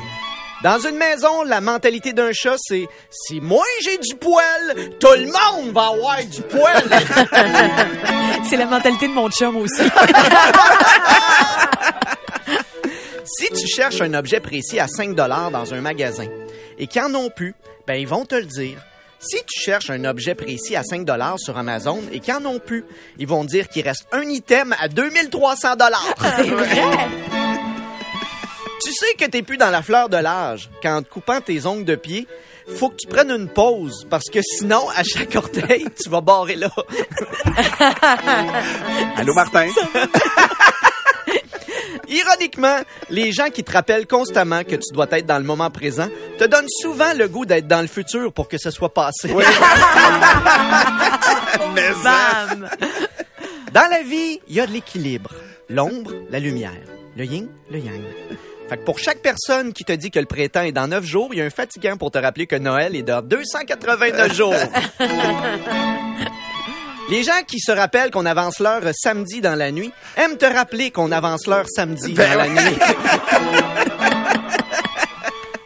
Dans 0.62 0.78
une 0.78 0.96
maison, 0.96 1.42
la 1.42 1.60
mentalité 1.60 2.12
d'un 2.12 2.32
chat, 2.32 2.54
c'est 2.56 2.86
si 3.10 3.40
moi 3.40 3.64
j'ai 3.82 3.98
du 3.98 4.14
poil, 4.14 4.92
tout 5.00 5.08
le 5.16 5.26
monde 5.26 5.72
va 5.72 5.88
avoir 5.88 6.24
du 6.24 6.40
poil. 6.42 6.84
C'est 8.48 8.56
la 8.56 8.66
mentalité 8.66 9.08
de 9.08 9.12
mon 9.12 9.28
chum 9.30 9.56
aussi. 9.56 9.82
si 13.24 13.48
tu 13.50 13.66
cherches 13.66 14.00
un 14.02 14.14
objet 14.14 14.40
précis 14.40 14.78
à 14.78 14.86
5 14.86 15.14
dollars 15.14 15.50
dans 15.50 15.74
un 15.74 15.80
magasin 15.80 16.26
et 16.78 16.86
qu'ils 16.86 17.02
en 17.02 17.14
ont 17.14 17.30
plus, 17.30 17.54
ben 17.86 17.94
ils 17.94 18.06
vont 18.06 18.24
te 18.24 18.34
le 18.34 18.44
dire. 18.44 18.78
Si 19.22 19.36
tu 19.46 19.60
cherches 19.60 19.88
un 19.90 20.04
objet 20.04 20.34
précis 20.34 20.74
à 20.74 20.82
5 20.82 21.04
dollars 21.04 21.38
sur 21.38 21.56
Amazon 21.56 22.00
et 22.10 22.18
qu'ils 22.18 22.34
en 22.34 22.44
ont 22.44 22.58
plus, 22.58 22.84
ils 23.18 23.26
vont 23.28 23.44
dire 23.44 23.68
qu'il 23.68 23.84
reste 23.86 24.04
un 24.10 24.22
item 24.22 24.74
à 24.80 24.88
2300 24.88 25.76
dollars. 25.76 26.14
C'est 26.36 26.48
vrai? 26.48 26.82
Tu 28.84 28.92
sais 28.92 29.14
que 29.14 29.30
t'es 29.30 29.42
plus 29.42 29.58
dans 29.58 29.70
la 29.70 29.80
fleur 29.80 30.08
de 30.08 30.16
l'âge 30.16 30.68
quand 30.82 30.96
en 30.96 31.02
te 31.02 31.08
coupant 31.08 31.40
tes 31.40 31.66
ongles 31.66 31.84
de 31.84 31.94
pied. 31.94 32.26
Faut 32.76 32.88
que 32.88 32.96
tu 32.96 33.06
prennes 33.06 33.30
une 33.30 33.48
pause 33.48 34.06
parce 34.10 34.28
que 34.28 34.40
sinon, 34.42 34.88
à 34.90 35.04
chaque 35.04 35.36
orteil, 35.36 35.86
tu 36.02 36.10
vas 36.10 36.20
barrer 36.20 36.56
là. 36.56 36.70
Allô, 39.16 39.34
Martin? 39.34 39.68
Ironiquement, 42.12 42.76
les 43.10 43.32
gens 43.32 43.48
qui 43.50 43.64
te 43.64 43.72
rappellent 43.72 44.06
constamment 44.06 44.62
que 44.64 44.76
tu 44.76 44.92
dois 44.92 45.06
être 45.12 45.26
dans 45.26 45.38
le 45.38 45.44
moment 45.44 45.70
présent 45.70 46.08
te 46.38 46.44
donnent 46.44 46.68
souvent 46.68 47.12
le 47.16 47.26
goût 47.28 47.46
d'être 47.46 47.66
dans 47.66 47.80
le 47.80 47.86
futur 47.86 48.32
pour 48.32 48.48
que 48.48 48.58
ce 48.58 48.70
soit 48.70 48.92
passé. 48.92 49.34
Mais 51.74 51.92
ça- 52.02 52.46
Bam! 52.48 52.68
Dans 53.72 53.88
la 53.90 54.02
vie, 54.02 54.38
il 54.48 54.54
y 54.54 54.60
a 54.60 54.66
de 54.66 54.72
l'équilibre. 54.72 55.30
L'ombre, 55.70 56.12
la 56.30 56.38
lumière. 56.38 56.72
Le 57.16 57.24
yin, 57.24 57.48
le 57.70 57.78
yang. 57.78 58.02
Fait 58.68 58.76
que 58.78 58.84
pour 58.84 58.98
chaque 58.98 59.20
personne 59.22 59.72
qui 59.72 59.84
te 59.84 59.92
dit 59.92 60.10
que 60.10 60.18
le 60.18 60.26
printemps 60.26 60.62
est 60.62 60.72
dans 60.72 60.86
9 60.88 61.04
jours, 61.04 61.28
il 61.32 61.38
y 61.38 61.42
a 61.42 61.44
un 61.44 61.50
fatigant 61.50 61.96
pour 61.96 62.10
te 62.10 62.18
rappeler 62.18 62.46
que 62.46 62.56
Noël 62.56 62.94
est 62.96 63.02
dans 63.02 63.22
289 63.22 64.34
jours. 64.34 64.54
Les 67.12 67.22
gens 67.24 67.42
qui 67.46 67.60
se 67.60 67.70
rappellent 67.70 68.10
qu'on 68.10 68.24
avance 68.24 68.58
l'heure 68.58 68.80
samedi 68.94 69.42
dans 69.42 69.54
la 69.54 69.70
nuit 69.70 69.92
aiment 70.16 70.38
te 70.38 70.46
rappeler 70.46 70.90
qu'on 70.90 71.12
avance 71.12 71.46
l'heure 71.46 71.66
samedi 71.68 72.14
dans 72.14 72.38
la 72.38 72.48
nuit. 72.48 72.58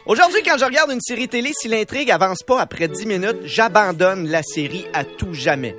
Aujourd'hui, 0.05 0.43
quand 0.43 0.57
je 0.57 0.65
regarde 0.65 0.91
une 0.91 0.99
série 0.99 1.29
télé, 1.29 1.53
si 1.57 1.69
l'intrigue 1.69 2.11
avance 2.11 2.43
pas 2.45 2.59
après 2.59 2.89
10 2.89 3.05
minutes, 3.05 3.37
j'abandonne 3.45 4.27
la 4.27 4.43
série 4.43 4.87
à 4.93 5.05
tout 5.05 5.33
jamais. 5.33 5.73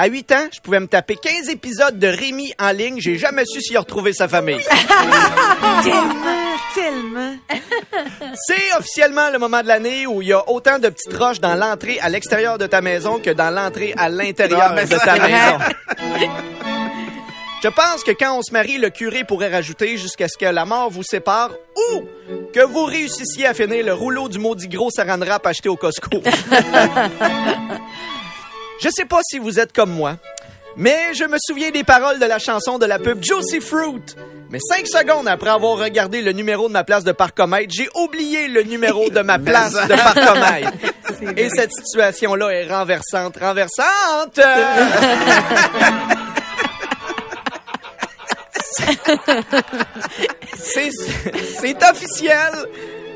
À 0.00 0.06
8 0.06 0.30
ans, 0.30 0.48
je 0.54 0.60
pouvais 0.60 0.78
me 0.78 0.86
taper 0.86 1.16
15 1.16 1.48
épisodes 1.48 1.98
de 1.98 2.06
Rémi 2.06 2.54
en 2.60 2.70
ligne. 2.70 3.00
J'ai 3.00 3.18
jamais 3.18 3.44
su 3.44 3.60
s'il 3.60 3.76
a 3.76 3.80
retrouvé 3.80 4.12
sa 4.12 4.28
famille. 4.28 4.60
Tellement, 5.82 6.14
tellement. 6.72 7.34
C'est 8.46 8.78
officiellement 8.78 9.28
le 9.32 9.40
moment 9.40 9.60
de 9.60 9.66
l'année 9.66 10.06
où 10.06 10.22
il 10.22 10.28
y 10.28 10.32
a 10.32 10.48
autant 10.48 10.78
de 10.78 10.88
petites 10.88 11.16
roches 11.16 11.40
dans 11.40 11.56
l'entrée 11.56 11.98
à 12.00 12.08
l'extérieur 12.10 12.58
de 12.58 12.68
ta 12.68 12.80
maison 12.80 13.18
que 13.18 13.30
dans 13.30 13.50
l'entrée 13.50 13.92
à 13.96 14.08
l'intérieur 14.08 14.72
de 14.76 15.04
ta 15.04 15.18
maison. 15.18 15.58
Je 17.60 17.68
pense 17.68 18.04
que 18.04 18.12
quand 18.12 18.38
on 18.38 18.42
se 18.42 18.52
marie, 18.52 18.78
le 18.78 18.90
curé 18.90 19.24
pourrait 19.24 19.50
rajouter 19.50 19.96
jusqu'à 19.96 20.28
ce 20.28 20.38
que 20.38 20.44
la 20.44 20.64
mort 20.64 20.90
vous 20.90 21.02
sépare 21.02 21.50
ou 21.90 22.04
que 22.54 22.64
vous 22.64 22.84
réussissiez 22.84 23.46
à 23.46 23.54
finir 23.54 23.84
le 23.84 23.94
rouleau 23.94 24.28
du 24.28 24.38
maudit 24.38 24.68
gros 24.68 24.90
saran 24.90 25.18
wrap 25.18 25.44
acheté 25.44 25.68
au 25.68 25.74
Costco. 25.74 26.22
Je 28.80 28.88
sais 28.90 29.04
pas 29.04 29.20
si 29.28 29.38
vous 29.38 29.58
êtes 29.58 29.72
comme 29.72 29.90
moi, 29.90 30.16
mais 30.76 31.12
je 31.14 31.24
me 31.24 31.36
souviens 31.40 31.70
des 31.70 31.82
paroles 31.84 32.18
de 32.20 32.26
la 32.26 32.38
chanson 32.38 32.78
de 32.78 32.86
la 32.86 32.98
pub 32.98 33.22
Juicy 33.22 33.60
Fruit. 33.60 34.14
Mais 34.50 34.60
cinq 34.60 34.86
secondes 34.86 35.28
après 35.28 35.50
avoir 35.50 35.76
regardé 35.76 36.22
le 36.22 36.32
numéro 36.32 36.68
de 36.68 36.72
ma 36.72 36.84
place 36.84 37.04
de 37.04 37.12
parcomètre, 37.12 37.72
j'ai 37.74 37.88
oublié 37.94 38.48
le 38.48 38.62
numéro 38.62 39.10
de 39.10 39.20
ma 39.20 39.38
place 39.40 39.74
de 39.74 39.94
parcomètre. 39.94 40.72
Et 41.36 41.50
cette 41.50 41.72
situation-là 41.72 42.50
est 42.50 42.72
renversante, 42.72 43.36
renversante. 43.38 44.40
C'est 50.56 50.90
c'est 51.60 51.82
officiel. 51.90 52.52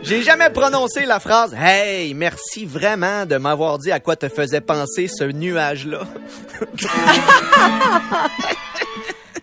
J'ai 0.02 0.22
jamais 0.22 0.50
prononcé 0.50 1.06
la 1.06 1.20
phrase 1.20 1.54
Hey, 1.54 2.12
merci 2.14 2.66
vraiment 2.66 3.24
de 3.24 3.36
m'avoir 3.36 3.78
dit 3.78 3.92
à 3.92 4.00
quoi 4.00 4.16
te 4.16 4.28
faisait 4.28 4.60
penser 4.60 5.08
ce 5.08 5.24
nuage-là. 5.24 6.02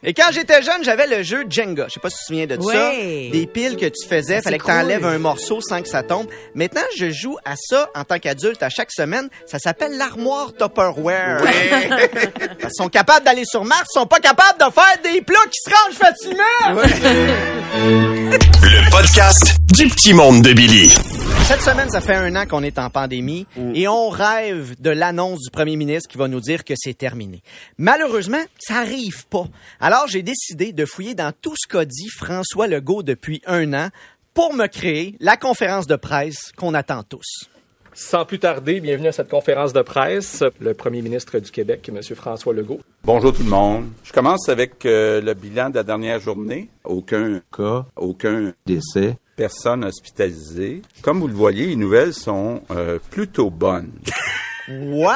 Et 0.04 0.14
quand 0.14 0.32
j'étais 0.32 0.62
jeune, 0.62 0.84
j'avais 0.84 1.08
le 1.08 1.24
jeu 1.24 1.44
Jenga. 1.50 1.86
Je 1.90 1.94
sais 1.96 2.00
pas 2.00 2.10
si 2.10 2.16
tu 2.18 2.22
te 2.22 2.28
souviens 2.28 2.48
de 2.48 2.56
Ouais. 2.58 2.74
ça. 2.74 2.92
Des 3.38 3.48
piles 3.48 3.76
que 3.76 3.86
tu 3.86 4.08
faisais, 4.08 4.38
c'est 4.38 4.44
fallait 4.44 4.58
que 4.58 4.64
tu 4.64 4.72
cool. 4.72 4.80
enlèves 4.80 5.06
un 5.06 5.18
morceau 5.18 5.60
sans 5.62 5.82
que 5.82 5.90
ça 5.90 6.04
tombe. 6.04 6.28
Maintenant, 6.56 6.82
je 6.98 7.10
joue 7.12 7.38
à 7.44 7.56
ça 7.58 7.90
en 7.96 8.04
tant 8.06 8.18
qu'adulte 8.20 8.64
à 8.64 8.70
chaque 8.70 8.92
semaine. 8.92 9.28
Ça 9.46 9.60
s'appelle 9.60 9.98
l'armoire 9.98 10.54
Tupperware. 10.58 11.42
Ils 12.64 12.70
sont 12.74 12.88
capables 12.90 13.26
d'aller 13.26 13.46
sur 13.46 13.66
Mars, 13.66 13.88
ils 13.94 14.00
sont 14.00 14.06
pas 14.06 14.20
capables 14.20 14.58
de 14.60 14.72
faire 14.72 15.14
des 15.14 15.22
plats 15.22 15.38
qui 15.52 15.60
se 15.64 15.70
rangent 15.70 15.98
facilement. 15.98 16.82
Le 18.62 18.90
podcast 18.92 19.56
du 19.74 19.88
petit 19.88 20.14
monde 20.14 20.42
de 20.42 20.54
Billy. 20.54 20.90
Cette 21.48 21.62
semaine, 21.62 21.90
ça 21.90 22.00
fait 22.02 22.14
un 22.16 22.36
an 22.36 22.46
qu'on 22.46 22.62
est 22.64 22.78
en 22.78 22.90
pandémie 22.92 23.48
et 23.74 23.88
on 23.88 24.10
rêve 24.10 24.76
de 24.80 24.90
l'annonce 24.92 25.40
du 25.42 25.50
premier 25.50 25.76
ministre 25.76 26.08
qui 26.10 26.18
va 26.18 26.28
nous 26.28 26.42
dire 26.42 26.64
que 26.64 26.74
c'est 26.78 26.94
terminé. 26.96 27.42
Malheureusement, 27.78 28.42
ça 28.60 28.76
arrive 28.78 29.26
pas. 29.28 29.46
Alors, 29.80 29.89
j'ai 30.08 30.24
décidé 30.24 30.74
de 30.74 30.86
fouiller 30.86 31.16
dans 31.16 31.32
tout 31.32 31.56
ce 31.58 31.68
qu'a 31.68 31.86
dit 31.86 32.10
François 32.10 32.68
Legault 32.68 33.04
depuis 33.04 33.42
un 33.46 33.74
an 33.74 33.90
pour 34.34 34.54
me 34.54 34.68
créer 34.68 35.16
la 35.20 35.38
conférence 35.38 35.88
de 35.88 35.96
presse 35.96 36.52
qu'on 36.56 36.74
attend 36.74 37.04
tous. 37.04 37.50
Sans 37.94 38.24
plus 38.24 38.40
tarder, 38.40 38.80
bienvenue 38.80 39.08
à 39.08 39.12
cette 39.12 39.30
conférence 39.30 39.74
de 39.74 39.82
presse. 39.82 40.44
Le 40.62 40.74
premier 40.74 41.02
ministre 41.02 41.40
du 41.40 41.52
Québec, 41.52 41.90
M. 41.94 42.02
François 42.16 42.54
Legault. 42.54 42.80
Bonjour 43.04 43.34
tout 43.34 43.44
le 43.44 43.50
monde. 43.50 43.88
Je 44.04 44.14
commence 44.14 44.48
avec 44.48 44.86
euh, 44.86 45.22
le 45.22 45.34
bilan 45.34 45.70
de 45.70 45.76
la 45.76 45.84
dernière 45.84 46.20
journée. 46.20 46.70
Aucun 46.84 47.42
cas, 47.56 47.86
aucun 47.96 48.54
décès, 48.66 49.18
personne 49.36 49.84
hospitalisée. 49.84 50.82
Comme 51.02 51.20
vous 51.20 51.28
le 51.28 51.34
voyez, 51.34 51.66
les 51.66 51.76
nouvelles 51.76 52.14
sont 52.14 52.62
euh, 52.72 53.00
plutôt 53.12 53.50
bonnes. 53.50 53.92
Wow! 54.70 55.10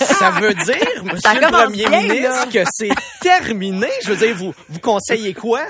ça 0.00 0.30
veut 0.30 0.54
dire, 0.54 1.04
monsieur 1.04 1.40
le 1.40 1.52
premier 1.52 1.86
bien, 1.86 2.00
ministre, 2.00 2.22
là. 2.22 2.46
que 2.46 2.64
c'est 2.72 2.90
terminé. 3.20 3.88
Je 4.02 4.10
veux 4.10 4.16
dire, 4.16 4.34
vous, 4.34 4.54
vous 4.68 4.80
conseillez 4.80 5.34
quoi? 5.34 5.60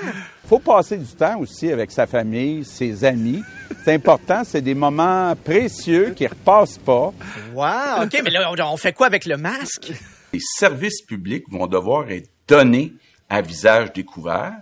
faut 0.47 0.59
passer 0.59 0.97
du 0.97 1.07
temps 1.07 1.39
aussi 1.39 1.71
avec 1.71 1.91
sa 1.91 2.05
famille, 2.05 2.63
ses 2.63 3.03
amis. 3.03 3.41
C'est 3.83 3.93
important, 3.93 4.43
c'est 4.43 4.61
des 4.61 4.75
moments 4.75 5.35
précieux 5.35 6.13
qui 6.15 6.27
repassent 6.27 6.77
pas. 6.77 7.13
Wow! 7.53 8.03
OK, 8.03 8.21
mais 8.23 8.29
là, 8.29 8.51
on 8.71 8.77
fait 8.77 8.93
quoi 8.93 9.07
avec 9.07 9.25
le 9.25 9.37
masque? 9.37 9.91
Les 10.33 10.39
services 10.39 11.01
publics 11.01 11.45
vont 11.49 11.67
devoir 11.67 12.09
être 12.11 12.29
donnés 12.47 12.93
à 13.29 13.41
visage 13.41 13.91
découvert 13.93 14.53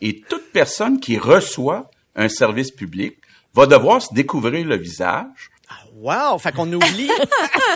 et 0.00 0.20
toute 0.28 0.52
personne 0.52 1.00
qui 1.00 1.18
reçoit 1.18 1.90
un 2.14 2.28
service 2.28 2.70
public 2.70 3.16
va 3.54 3.66
devoir 3.66 4.02
se 4.02 4.14
découvrir 4.14 4.66
le 4.66 4.76
visage. 4.76 5.50
Wow! 5.96 6.38
Fait 6.38 6.52
qu'on 6.52 6.70
oublie. 6.72 7.10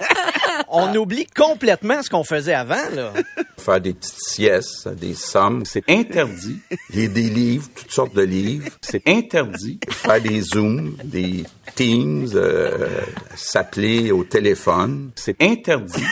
on 0.69 0.95
oublie 0.95 1.27
complètement 1.27 2.03
ce 2.03 2.11
qu'on 2.11 2.23
faisait 2.23 2.55
avant, 2.55 2.89
là. 2.95 3.13
faire 3.59 3.81
des 3.81 3.95
petites 3.95 4.21
siestes, 4.21 4.89
des 4.89 5.15
sommes. 5.15 5.65
C'est 5.65 5.89
interdit. 5.89 6.61
Il 6.91 7.01
y 7.01 7.05
a 7.07 7.09
des 7.09 7.31
livres, 7.31 7.69
toutes 7.75 7.91
sortes 7.91 8.15
de 8.15 8.23
livres. 8.23 8.69
C'est 8.83 9.03
interdit. 9.09 9.81
Faire 9.89 10.21
des 10.21 10.43
Zooms, 10.43 10.97
des 11.03 11.45
Teams, 11.75 12.29
euh, 12.35 13.01
s'appeler 13.35 14.13
au 14.13 14.25
téléphone. 14.25 15.11
C'est 15.17 15.41
interdit. 15.41 16.05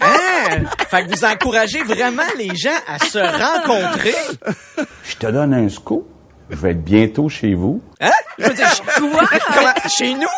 Hein? 0.00 0.64
Fait 0.88 1.04
que 1.04 1.14
vous 1.14 1.24
encouragez 1.24 1.82
vraiment 1.82 2.22
les 2.38 2.54
gens 2.56 2.78
à 2.86 2.98
se 2.98 3.18
rencontrer. 3.18 4.14
Je 5.04 5.16
te 5.16 5.26
donne 5.26 5.52
un 5.54 5.68
scoop. 5.68 6.15
Je 6.50 6.56
vais 6.56 6.70
être 6.72 6.84
bientôt 6.84 7.28
chez 7.28 7.54
vous. 7.54 7.82
Hein? 8.00 8.10
Je 8.38 8.44
veux 8.46 8.54
dire, 8.54 8.68
quoi? 8.84 9.22
Comment? 9.54 9.72
Chez 9.98 10.14
nous? 10.14 10.28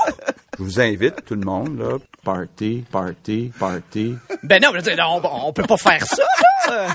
Je 0.59 0.63
vous 0.65 0.81
invite, 0.81 1.25
tout 1.25 1.35
le 1.35 1.43
monde, 1.45 1.79
là. 1.79 1.99
Party, 2.25 2.85
party, 2.91 3.53
party. 3.59 4.17
Ben 4.43 4.61
non, 4.63 4.71
je 4.73 4.77
veux 4.77 4.83
dire, 4.83 4.97
on, 5.09 5.47
on 5.49 5.53
peut 5.53 5.63
pas 5.65 5.77
faire 5.77 6.05
ça, 6.07 6.25
là. 6.71 6.87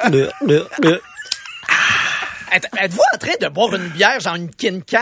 Ah, 0.00 0.10
êtes- 2.56 2.68
Êtes-vous 2.78 3.00
en 3.14 3.18
train 3.18 3.32
de 3.40 3.48
boire 3.48 3.74
une 3.74 3.88
bière, 3.88 4.20
genre 4.20 4.34
une 4.34 4.50
Kincan? 4.50 4.98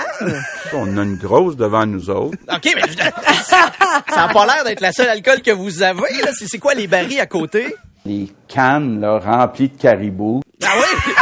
On 0.73 0.97
a 0.97 1.03
une 1.03 1.17
grosse 1.17 1.57
devant 1.57 1.85
nous 1.87 2.09
autres. 2.11 2.39
OK, 2.53 2.73
mais 2.75 2.83
je- 2.89 2.97
ça 3.49 3.71
n'a 4.17 4.29
pas 4.29 4.47
l'air 4.47 4.65
d'être 4.65 4.81
la 4.81 4.93
seule 4.93 5.09
alcool 5.09 5.43
que 5.43 5.51
vous 5.51 5.83
avez, 5.83 6.01
là. 6.23 6.31
C'est 6.39 6.47
c'est 6.47 6.59
quoi 6.59 6.75
les 6.75 6.87
barils 6.87 7.21
à 7.21 7.27
côté? 7.27 7.75
Les 8.07 8.33
cannes, 8.49 9.01
là, 9.01 9.19
remplies 9.19 9.69
de 9.71 9.77
caribou. 9.81 10.43
Ah 10.65 10.69
oui? 10.79 11.13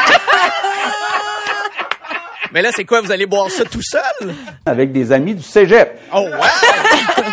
Mais 2.52 2.62
là, 2.62 2.70
c'est 2.74 2.84
quoi? 2.84 3.00
Vous 3.00 3.12
allez 3.12 3.26
boire 3.26 3.50
ça 3.50 3.64
tout 3.64 3.82
seul? 3.82 4.34
Avec 4.66 4.92
des 4.92 5.12
amis 5.12 5.34
du 5.34 5.42
cégep. 5.42 5.98
Oh, 6.14 6.20
wow! 6.20 7.24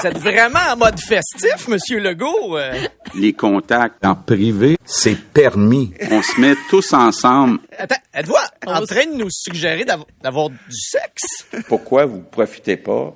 Vous 0.00 0.06
êtes 0.06 0.18
vraiment 0.18 0.60
en 0.72 0.76
mode 0.76 0.98
festif, 1.00 1.68
Monsieur 1.68 1.98
Legault. 2.00 2.56
euh. 2.58 2.72
Les 3.14 3.32
contacts 3.32 4.04
en 4.04 4.14
privé, 4.14 4.76
c'est 4.84 5.16
permis. 5.32 5.92
On 6.10 6.22
se 6.22 6.38
met 6.40 6.54
tous 6.68 6.92
ensemble. 6.92 7.58
Attends, 7.78 7.96
êtes-vous 8.14 8.34
en 8.66 8.82
train 8.84 9.06
de 9.06 9.16
nous 9.16 9.28
suggérer 9.30 9.84
d'av- 9.84 10.04
d'avoir 10.22 10.50
du 10.50 10.56
sexe? 10.70 11.46
Pourquoi 11.68 12.04
vous 12.04 12.18
ne 12.18 12.22
profitez 12.22 12.76
pas 12.76 13.14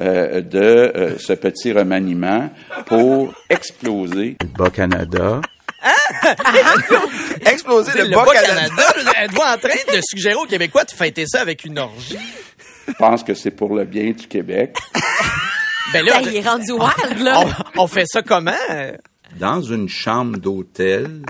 euh, 0.00 0.40
de 0.40 0.58
euh, 0.60 1.18
ce 1.18 1.32
petit 1.34 1.72
remaniement 1.72 2.50
pour 2.86 3.32
exploser 3.48 4.36
le 4.40 4.48
Bas-Canada? 5.82 7.02
Exploser 7.46 7.92
Le 7.98 8.04
le 8.08 8.16
bas 8.16 8.24
Canada. 8.32 8.74
Bas-Canada, 8.76 9.12
êtes-vous 9.22 9.40
en 9.42 9.58
train 9.58 9.94
de 9.94 10.00
suggérer 10.02 10.34
aux 10.34 10.46
Québécois 10.46 10.84
de 10.84 10.90
fêter 10.90 11.24
ça 11.26 11.40
avec 11.40 11.64
une 11.64 11.78
orgie? 11.78 12.18
Je 12.88 12.92
pense 12.94 13.22
que 13.22 13.34
c'est 13.34 13.50
pour 13.50 13.74
le 13.74 13.84
bien 13.84 14.10
du 14.12 14.26
Québec. 14.26 14.76
Ben 15.90 16.04
là, 16.04 16.12
Ça, 16.12 16.20
il 16.20 16.36
est 16.36 16.46
rendu 16.46 16.70
wild, 16.72 17.18
là. 17.22 17.40
on, 17.74 17.84
on 17.84 17.86
fait 17.86 18.04
ça 18.06 18.20
comment? 18.20 18.52
Dans 19.36 19.62
une 19.62 19.88
chambre 19.88 20.36
d'hôtel, 20.36 21.22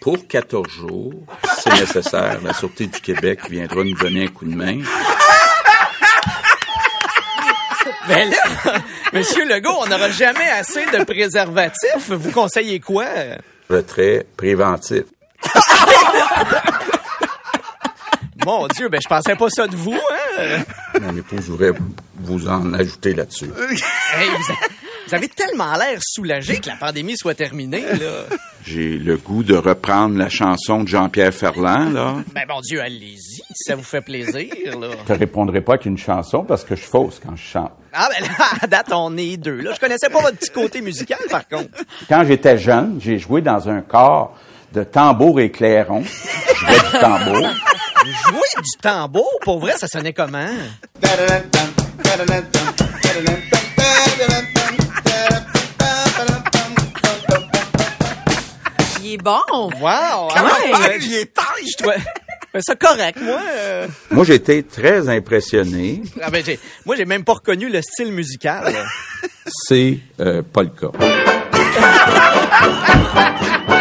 pour 0.00 0.28
14 0.28 0.68
jours, 0.70 1.12
si 1.56 1.62
c'est 1.64 1.72
nécessaire, 1.80 2.38
la 2.44 2.52
Sûreté 2.52 2.86
du 2.86 3.00
Québec 3.00 3.40
viendra 3.50 3.82
nous 3.82 3.96
donner 3.96 4.26
un 4.26 4.28
coup 4.28 4.44
de 4.44 4.54
main. 4.54 4.78
Ben 8.06 8.30
là, 8.30 8.74
Monsieur 9.12 9.44
Legault, 9.44 9.74
on 9.80 9.86
n'aura 9.88 10.10
jamais 10.10 10.48
assez 10.50 10.86
de 10.86 11.02
préservatifs. 11.02 12.10
Vous 12.10 12.30
conseillez 12.30 12.78
quoi? 12.78 13.06
Retrait 13.70 14.26
préventif. 14.36 15.04
Mon 18.44 18.66
Dieu, 18.68 18.88
ben 18.88 19.00
je 19.00 19.08
pensais 19.08 19.36
pas 19.36 19.48
ça 19.48 19.68
de 19.68 19.76
vous, 19.76 19.96
hein? 20.38 20.64
Mon 21.00 21.16
épouse 21.16 21.48
voudrait 21.48 21.72
vous 22.16 22.48
en 22.48 22.74
ajouter 22.74 23.14
là-dessus. 23.14 23.50
Hey, 24.12 24.28
vous, 24.28 24.54
vous 25.06 25.14
avez 25.14 25.28
tellement 25.28 25.76
l'air 25.76 26.00
soulagé 26.02 26.58
que 26.58 26.66
la 26.66 26.74
pandémie 26.74 27.16
soit 27.16 27.36
terminée, 27.36 27.82
là. 27.82 28.24
J'ai 28.72 28.98
le 28.98 29.16
goût 29.16 29.42
de 29.42 29.56
reprendre 29.56 30.16
la 30.16 30.28
chanson 30.28 30.84
de 30.84 30.88
Jean-Pierre 30.88 31.34
Ferland, 31.34 31.92
là. 31.92 32.14
Ben 32.34 32.44
mon 32.48 32.60
Dieu, 32.60 32.80
allez-y, 32.80 33.42
ça 33.52 33.74
vous 33.74 33.82
fait 33.82 34.00
plaisir, 34.00 34.78
là. 34.78 34.90
Je 35.00 35.12
te 35.12 35.18
répondrai 35.18 35.60
pas 35.60 35.76
qu'une 35.76 35.98
chanson 35.98 36.44
parce 36.44 36.62
que 36.62 36.76
je 36.76 36.82
fausse 36.82 37.20
quand 37.24 37.34
je 37.34 37.42
chante. 37.42 37.72
Ah 37.92 38.08
ben 38.12 38.24
là, 38.28 38.44
à 38.62 38.66
date, 38.68 38.92
on 38.92 39.16
est 39.16 39.36
deux, 39.38 39.56
là. 39.56 39.72
Je 39.74 39.80
connaissais 39.80 40.08
pas 40.08 40.20
votre 40.20 40.36
petit 40.36 40.50
côté 40.50 40.82
musical, 40.82 41.18
par 41.28 41.48
contre. 41.48 41.70
Quand 42.08 42.22
j'étais 42.24 42.58
jeune, 42.58 43.00
j'ai 43.00 43.18
joué 43.18 43.40
dans 43.40 43.68
un 43.68 43.80
corps 43.80 44.36
de 44.72 44.84
tambour 44.84 45.40
et 45.40 45.50
clairon. 45.50 46.04
Je 46.04 46.54
jouais 46.54 46.78
du 46.92 46.98
tambour. 47.00 47.48
Jouer 48.28 48.62
du 48.62 48.80
tambour, 48.80 49.30
pour 49.42 49.58
vrai, 49.58 49.72
ça 49.78 49.88
sonnait 49.88 50.12
comment? 50.12 50.46
Il 59.10 59.14
est 59.14 59.18
bon. 59.18 59.40
Wow! 59.52 60.28
Ouais. 60.28 60.98
il 61.02 61.14
est 61.16 61.32
je 61.68 61.76
trouvais... 61.76 61.96
Ben, 62.54 62.60
ça 62.62 62.76
correct, 62.76 63.18
moi. 63.20 63.40
euh. 63.48 63.88
Moi, 64.12 64.24
j'étais 64.24 64.62
très 64.62 65.08
impressionné. 65.08 66.02
Ah 66.22 66.30
ben, 66.30 66.44
j'ai- 66.44 66.60
moi, 66.86 66.94
j'ai 66.94 67.04
même 67.06 67.24
pas 67.24 67.32
reconnu 67.34 67.68
le 67.68 67.82
style 67.82 68.12
musical. 68.12 68.72
C'est 69.66 69.98
euh, 70.20 70.42
pas 70.42 70.62
le 70.62 70.68
cas. 70.70 70.90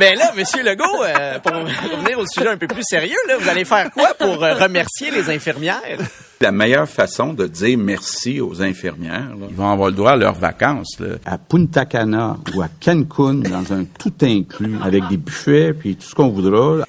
Mais 0.00 0.14
là, 0.14 0.32
Monsieur 0.34 0.62
Legault, 0.62 1.04
euh, 1.04 1.38
pour 1.40 1.52
revenir 1.52 2.18
au 2.18 2.24
sujet 2.26 2.48
un 2.48 2.56
peu 2.56 2.66
plus 2.66 2.82
sérieux, 2.88 3.18
là, 3.28 3.36
vous 3.38 3.50
allez 3.50 3.66
faire 3.66 3.90
quoi 3.90 4.14
pour 4.18 4.42
euh, 4.42 4.54
remercier 4.54 5.10
les 5.10 5.28
infirmières? 5.28 5.98
La 6.40 6.52
meilleure 6.52 6.88
façon 6.88 7.34
de 7.34 7.46
dire 7.46 7.76
merci 7.76 8.40
aux 8.40 8.62
infirmières, 8.62 9.36
là, 9.38 9.46
ils 9.50 9.54
vont 9.54 9.68
avoir 9.68 9.90
le 9.90 9.94
droit 9.94 10.12
à 10.12 10.16
leurs 10.16 10.38
vacances 10.38 10.98
là, 11.00 11.16
à 11.26 11.36
Punta 11.36 11.84
Cana 11.84 12.38
ou 12.54 12.62
à 12.62 12.68
Cancun 12.82 13.34
dans 13.34 13.74
un 13.74 13.84
tout 13.84 14.14
inclus 14.22 14.76
avec 14.82 15.06
des 15.08 15.18
buffets 15.18 15.74
puis 15.74 15.96
tout 15.96 16.08
ce 16.08 16.14
qu'on 16.14 16.30
voudra. 16.30 16.78
là. 16.78 16.86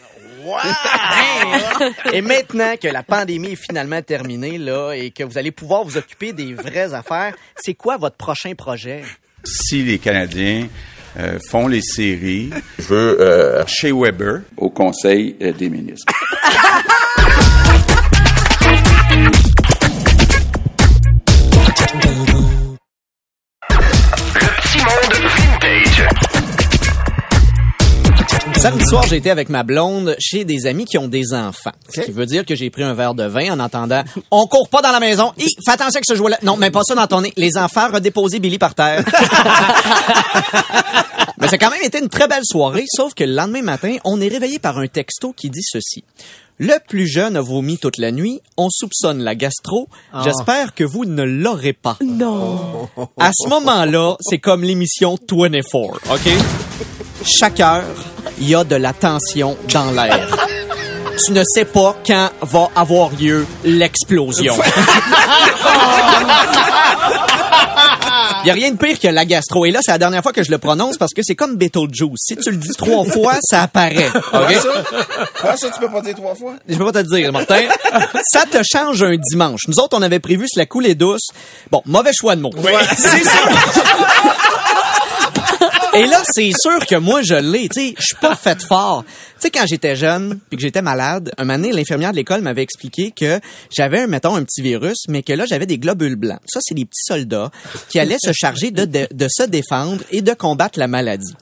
Et 2.14 2.22
maintenant 2.22 2.76
que 2.82 2.88
la 2.88 3.04
pandémie 3.04 3.52
est 3.52 3.56
finalement 3.62 4.02
terminée, 4.02 4.58
là, 4.58 4.94
et 4.94 5.12
que 5.12 5.26
vous 5.26 5.38
allez 5.38 5.52
pouvoir 5.52 5.84
vous 5.84 5.98
occuper 5.98 6.32
des 6.32 6.54
vraies 6.54 6.94
affaires, 6.94 7.36
c'est 7.58 7.74
quoi 7.74 7.98
votre 7.98 8.16
prochain 8.16 8.54
projet? 8.56 9.04
Si 9.44 9.84
les 9.84 10.00
Canadiens 10.00 10.70
euh, 11.18 11.40
font 11.50 11.68
les 11.68 11.82
séries. 11.82 12.50
Je 12.80 12.84
veux 12.84 13.22
euh, 13.22 13.64
chez 13.68 13.92
Weber 13.92 14.42
au 14.58 14.70
Conseil 14.70 15.36
euh, 15.42 15.52
des 15.52 15.70
ministres. 15.70 16.14
Samedi 28.62 28.86
soir, 28.86 29.12
été 29.12 29.32
avec 29.32 29.50
ma 29.50 29.64
blonde 29.64 30.16
chez 30.20 30.46
des 30.46 30.68
amis 30.68 30.86
qui 30.86 31.00
ont 31.00 31.08
des 31.08 31.34
enfants. 31.34 31.72
Ce 31.90 32.02
qui 32.02 32.12
veut 32.12 32.28
dire 32.28 32.46
que 32.46 32.54
j'ai 32.54 32.70
pris 32.70 32.84
un 32.84 32.94
verre 32.94 33.16
de 33.16 33.24
vin 33.24 33.52
en 33.52 33.60
entendant 33.60 34.04
«On 34.32 34.46
court 34.46 34.70
pas 34.70 34.84
dans 34.84 34.92
la 34.92 35.00
maison. 35.00 35.34
Hi, 35.40 35.48
fais 35.66 35.72
attention 35.72 35.96
avec 35.96 36.06
ce 36.06 36.14
jouet-là.» 36.14 36.38
Non, 36.44 36.58
mais 36.58 36.70
pas 36.70 36.84
ça 36.84 36.94
dans 36.94 37.08
ton 37.08 37.22
nez. 37.22 37.34
Les 37.38 37.58
enfants 37.58 37.90
redéposer 37.92 38.40
Billy 38.40 38.60
par 38.60 38.76
terre. 38.76 39.04
mais 41.40 41.48
ça 41.48 41.56
a 41.56 41.58
quand 41.58 41.72
même 41.72 41.82
été 41.84 41.98
une 41.98 42.10
très 42.10 42.28
belle 42.28 42.46
soirée, 42.46 42.86
sauf 42.88 43.16
que 43.16 43.24
le 43.24 43.34
lendemain 43.34 43.64
matin, 43.64 43.96
on 44.06 44.22
est 44.22 44.28
réveillé 44.28 44.60
par 44.60 44.78
un 44.78 44.86
texto 44.86 45.34
qui 45.34 45.50
dit 45.50 45.64
ceci. 45.64 46.04
Le 46.64 46.78
plus 46.88 47.08
jeune 47.08 47.38
a 47.38 47.42
vomi 47.42 47.80
toute 47.80 47.98
la 47.98 48.12
nuit. 48.12 48.40
On 48.56 48.70
soupçonne 48.70 49.24
la 49.24 49.34
gastro. 49.34 49.88
J'espère 50.24 50.76
que 50.76 50.84
vous 50.84 51.06
ne 51.06 51.24
l'aurez 51.24 51.74
pas. 51.74 51.98
Non. 52.06 52.88
À 53.20 53.32
ce 53.34 53.50
moment-là, 53.50 54.16
c'est 54.20 54.38
comme 54.38 54.62
l'émission 54.62 55.18
24, 55.28 55.74
OK? 56.12 56.32
Chaque 57.26 57.60
heure, 57.62 57.96
il 58.40 58.48
y 58.48 58.54
a 58.54 58.64
de 58.64 58.76
la 58.76 58.94
tension 58.94 59.58
dans 59.74 59.90
l'air. 59.90 60.38
Tu 61.26 61.32
ne 61.32 61.44
sais 61.44 61.66
pas 61.66 61.98
quand 62.06 62.30
va 62.44 62.70
avoir 62.76 63.10
lieu 63.10 63.48
l'explosion. 63.64 64.54
Il 68.44 68.48
y 68.48 68.52
a 68.52 68.54
rien 68.54 68.72
de 68.72 68.78
pire 68.78 69.00
que 69.00 69.08
la 69.08 69.26
gastro. 69.26 69.66
Et 69.66 69.72
là, 69.72 69.80
c'est 69.84 69.92
la 69.92 69.98
dernière 69.98 70.22
fois 70.24 70.34
que 70.34 70.44
je 70.44 70.52
le 70.52 70.58
prononce 70.58 70.98
parce 70.98 71.14
que 71.14 71.22
c'est 71.24 71.36
comme 71.36 71.56
Beetlejuice. 71.58 72.18
Si 72.18 72.36
tu 72.38 72.52
le 72.52 72.58
dis 72.58 72.74
trois 72.78 73.06
fois, 73.12 73.36
ça 73.42 73.64
apparaît. 73.64 74.10
OK? 74.10 74.58
Ah, 75.44 75.58
ça, 75.58 75.70
tu 75.70 75.80
peux 75.80 75.90
pas 75.90 76.02
dire 76.02 76.16
trois 76.16 76.36
fois? 76.36 76.54
Je 76.68 76.76
peux 76.76 76.86
pas 76.92 77.04
te 77.04 77.16
dire, 77.16 77.32
Martin. 77.32 77.62
Ça 78.32 78.46
te 78.50 78.62
change 78.64 79.04
un 79.04 79.16
dimanche. 79.18 79.62
Nous 79.68 79.80
autres, 79.80 79.98
on 79.98 80.02
avait 80.02 80.20
prévu 80.20 80.48
se 80.48 80.60
la 80.60 80.66
couler 80.66 80.96
douce. 80.96 81.28
Bon, 81.72 81.82
mauvais 81.86 82.12
choix 82.14 82.36
de 82.36 82.42
mots. 82.42 82.52
C'est 82.98 83.24
ça. 83.24 83.40
Et 85.94 86.06
là, 86.06 86.22
c'est 86.24 86.52
sûr 86.58 86.86
que 86.86 86.96
moi, 86.96 87.22
je 87.22 87.34
l'ai. 87.36 87.68
Tu 87.68 87.82
sais, 87.82 87.96
je 88.00 88.06
suis 88.06 88.16
pas 88.16 88.36
faite 88.36 88.64
fort. 88.64 89.04
Tu 89.06 89.14
sais, 89.40 89.50
quand 89.50 89.66
j'étais 89.68 89.96
jeune 89.96 90.40
puis 90.50 90.58
que 90.58 90.64
j'étais 90.64 90.82
malade, 90.82 91.32
un 91.38 91.44
moment 91.44 91.68
l'infirmière 91.72 92.12
de 92.12 92.16
l'école 92.16 92.42
m'avait 92.42 92.62
expliqué 92.62 93.12
que 93.12 93.40
j'avais, 93.76 94.08
mettons, 94.08 94.36
un 94.36 94.44
petit 94.44 94.62
virus, 94.62 95.00
mais 95.10 95.22
que 95.22 95.34
là, 95.34 95.46
j'avais 95.46 95.66
des 95.66 95.78
globules 95.78 96.16
blancs. 96.16 96.40
Ça, 96.46 96.60
c'est 96.62 96.76
des 96.76 96.86
petits 96.86 97.04
soldats 97.06 97.52
qui 97.90 98.00
allaient 98.00 98.18
se 98.24 98.32
charger 98.34 98.72
de, 98.72 98.86
de, 98.86 99.08
de 99.12 99.28
se 99.30 99.44
défendre 99.44 100.02
et 100.12 100.22
de 100.22 100.34
combattre 100.34 100.80
la 100.80 100.88
maladie. 100.88 101.36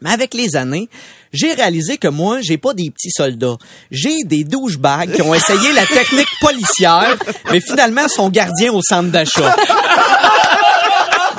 Mais 0.00 0.10
avec 0.10 0.34
les 0.34 0.56
années, 0.56 0.88
j'ai 1.32 1.52
réalisé 1.52 1.96
que 1.96 2.08
moi, 2.08 2.40
j'ai 2.42 2.58
pas 2.58 2.74
des 2.74 2.90
petits 2.90 3.10
soldats. 3.10 3.56
J'ai 3.90 4.24
des 4.24 4.42
douchebags 4.42 5.12
qui 5.12 5.22
ont 5.22 5.34
essayé 5.34 5.72
la 5.72 5.86
technique 5.86 6.28
policière, 6.40 7.16
mais 7.52 7.60
finalement 7.60 8.08
sont 8.08 8.28
gardiens 8.28 8.72
au 8.72 8.82
centre 8.82 9.10
d'achat. 9.10 9.54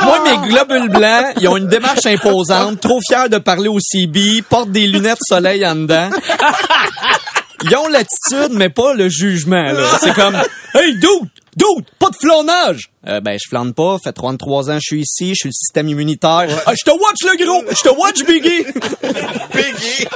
Moi, 0.04 0.20
mes 0.24 0.48
globules 0.50 0.90
blancs, 0.90 1.34
ils 1.40 1.48
ont 1.48 1.58
une 1.58 1.68
démarche 1.68 2.06
imposante, 2.06 2.80
trop 2.82 3.00
fiers 3.08 3.30
de 3.30 3.38
parler 3.38 3.70
au 3.70 3.80
CB, 3.80 4.44
portent 4.50 4.72
des 4.72 4.88
lunettes 4.88 5.20
soleil 5.28 5.66
en 5.66 5.76
dedans. 5.76 6.10
Ils 7.66 7.76
ont 7.78 7.88
l'attitude, 7.88 8.52
mais 8.52 8.70
pas 8.70 8.94
le 8.94 9.08
jugement. 9.10 9.72
là. 9.72 9.98
C'est 10.02 10.14
comme, 10.14 10.36
hey, 10.76 10.94
dude, 10.96 11.30
dude, 11.56 11.86
pas 11.98 12.10
de 12.10 12.16
flânage. 12.20 12.90
Euh, 13.08 13.22
ben, 13.22 13.38
je 13.42 13.48
flâne 13.50 13.74
pas. 13.74 13.98
Fait 14.04 14.12
33 14.12 14.70
ans, 14.70 14.76
je 14.76 14.86
suis 14.86 15.02
ici. 15.02 15.30
Je 15.30 15.36
suis 15.36 15.50
le 15.50 15.54
système 15.54 15.88
immunitaire. 15.88 16.48
Ah, 16.66 16.74
je 16.78 16.84
te 16.84 16.92
watch, 16.92 17.22
le 17.24 17.46
gros. 17.46 17.64
Je 17.70 17.82
te 17.82 17.90
watch, 17.90 18.24
Biggie. 18.26 18.66
Biggie! 19.54 20.08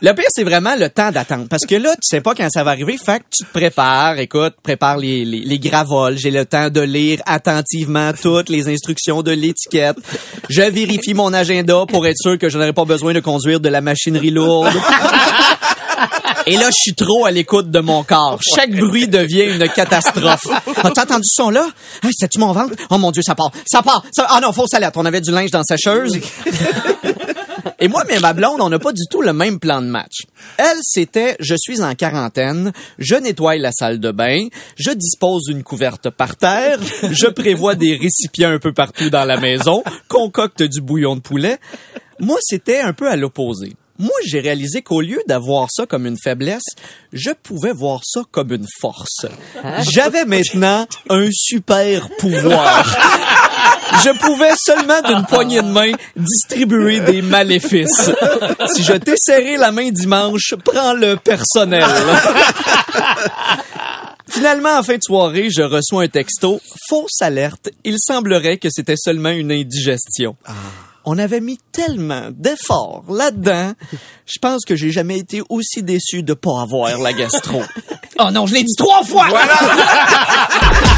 Le 0.00 0.12
pire, 0.12 0.26
c'est 0.28 0.44
vraiment 0.44 0.76
le 0.76 0.88
temps 0.90 1.10
d'attendre. 1.10 1.46
Parce 1.48 1.66
que 1.66 1.74
là, 1.74 1.90
tu 1.94 2.02
sais 2.02 2.20
pas 2.20 2.34
quand 2.34 2.48
ça 2.50 2.62
va 2.62 2.70
arriver. 2.70 2.96
Fait 3.04 3.18
que 3.18 3.24
tu 3.36 3.44
te 3.44 3.52
prépares. 3.52 4.18
Écoute, 4.18 4.54
prépare 4.62 4.96
les, 4.96 5.24
les, 5.24 5.40
les 5.40 5.58
gravoles. 5.58 6.16
J'ai 6.16 6.30
le 6.30 6.44
temps 6.44 6.70
de 6.70 6.80
lire 6.80 7.20
attentivement 7.26 8.12
toutes 8.12 8.48
les 8.48 8.68
instructions 8.68 9.22
de 9.22 9.32
l'étiquette. 9.32 9.96
Je 10.48 10.62
vérifie 10.62 11.14
mon 11.14 11.32
agenda 11.32 11.84
pour 11.86 12.06
être 12.06 12.18
sûr 12.18 12.38
que 12.38 12.48
je 12.48 12.58
n'aurai 12.58 12.72
pas 12.72 12.84
besoin 12.84 13.12
de 13.12 13.20
conduire 13.20 13.60
de 13.60 13.68
la 13.68 13.80
machinerie 13.80 14.30
lourde. 14.30 14.72
Et 16.46 16.56
là, 16.56 16.66
je 16.70 16.76
suis 16.80 16.94
trop 16.94 17.26
à 17.26 17.30
l'écoute 17.30 17.70
de 17.70 17.80
mon 17.80 18.04
corps. 18.04 18.38
Chaque 18.54 18.70
bruit 18.70 19.06
devient 19.06 19.52
une 19.54 19.68
catastrophe. 19.68 20.46
As-tu 20.82 21.00
entendu 21.00 21.28
ce 21.28 21.34
son-là? 21.34 21.68
Hey, 22.02 22.10
C'est-tu 22.16 22.38
mon 22.38 22.52
ventre? 22.52 22.74
Oh 22.88 22.96
mon 22.96 23.10
Dieu, 23.10 23.20
ça 23.22 23.34
part. 23.34 23.50
Ça 23.66 23.82
part. 23.82 24.02
Ça... 24.12 24.26
Ah 24.30 24.40
non, 24.40 24.52
fausse 24.52 24.72
alerte. 24.72 24.96
On 24.96 25.04
avait 25.04 25.20
du 25.20 25.30
linge 25.30 25.50
dans 25.50 25.62
sa 25.62 25.76
sécheuse. 25.76 26.18
Et 27.80 27.86
moi, 27.86 28.02
mais 28.08 28.18
ma 28.18 28.32
blonde, 28.32 28.60
on 28.60 28.68
n'a 28.68 28.78
pas 28.80 28.92
du 28.92 29.04
tout 29.08 29.22
le 29.22 29.32
même 29.32 29.60
plan 29.60 29.80
de 29.80 29.86
match. 29.86 30.26
Elle, 30.56 30.78
c'était, 30.82 31.36
je 31.38 31.54
suis 31.56 31.80
en 31.80 31.94
quarantaine, 31.94 32.72
je 32.98 33.14
nettoie 33.14 33.56
la 33.56 33.70
salle 33.70 34.00
de 34.00 34.10
bain, 34.10 34.48
je 34.76 34.90
dispose 34.90 35.44
d'une 35.44 35.62
couverte 35.62 36.10
par 36.10 36.36
terre, 36.36 36.80
je 37.10 37.26
prévois 37.28 37.76
des 37.76 37.96
récipients 37.96 38.50
un 38.50 38.58
peu 38.58 38.72
partout 38.72 39.10
dans 39.10 39.24
la 39.24 39.38
maison, 39.38 39.84
concocte 40.08 40.62
du 40.62 40.80
bouillon 40.80 41.14
de 41.14 41.20
poulet. 41.20 41.58
Moi, 42.18 42.38
c'était 42.42 42.80
un 42.80 42.92
peu 42.92 43.08
à 43.08 43.14
l'opposé. 43.14 43.74
Moi, 44.00 44.14
j'ai 44.26 44.38
réalisé 44.40 44.82
qu'au 44.82 45.00
lieu 45.00 45.20
d'avoir 45.26 45.68
ça 45.70 45.84
comme 45.86 46.06
une 46.06 46.18
faiblesse, 46.18 46.66
je 47.12 47.30
pouvais 47.30 47.72
voir 47.72 48.00
ça 48.04 48.22
comme 48.30 48.52
une 48.52 48.66
force. 48.80 49.26
J'avais 49.90 50.24
maintenant 50.24 50.86
un 51.10 51.28
super 51.32 52.08
pouvoir. 52.18 52.96
Je 54.04 54.18
pouvais 54.18 54.52
seulement 54.56 55.00
d'une 55.02 55.24
poignée 55.26 55.62
de 55.62 55.68
main 55.68 55.92
distribuer 56.16 57.00
des 57.00 57.22
maléfices. 57.22 58.10
Si 58.74 58.82
je 58.82 58.92
t'ai 58.94 59.14
serré 59.16 59.56
la 59.56 59.72
main 59.72 59.90
dimanche, 59.90 60.54
prends-le 60.64 61.16
personnel. 61.16 61.84
Finalement, 64.28 64.78
en 64.78 64.82
fin 64.82 64.96
de 64.96 65.02
soirée, 65.02 65.48
je 65.50 65.62
reçois 65.62 66.02
un 66.04 66.08
texto. 66.08 66.60
Fausse 66.88 67.22
alerte. 67.22 67.70
Il 67.84 67.96
semblerait 67.98 68.58
que 68.58 68.68
c'était 68.70 68.96
seulement 68.96 69.30
une 69.30 69.50
indigestion. 69.50 70.36
On 71.04 71.16
avait 71.18 71.40
mis 71.40 71.58
tellement 71.72 72.28
d'efforts 72.30 73.04
là-dedans. 73.08 73.72
Je 74.26 74.38
pense 74.40 74.64
que 74.66 74.76
j'ai 74.76 74.90
jamais 74.90 75.18
été 75.18 75.40
aussi 75.48 75.82
déçu 75.82 76.22
de 76.22 76.34
pas 76.34 76.60
avoir 76.60 76.98
la 76.98 77.14
gastro. 77.14 77.62
Oh 78.18 78.30
non, 78.30 78.46
je 78.46 78.54
l'ai 78.54 78.62
dit 78.62 78.74
trois 78.76 79.02
fois! 79.02 79.26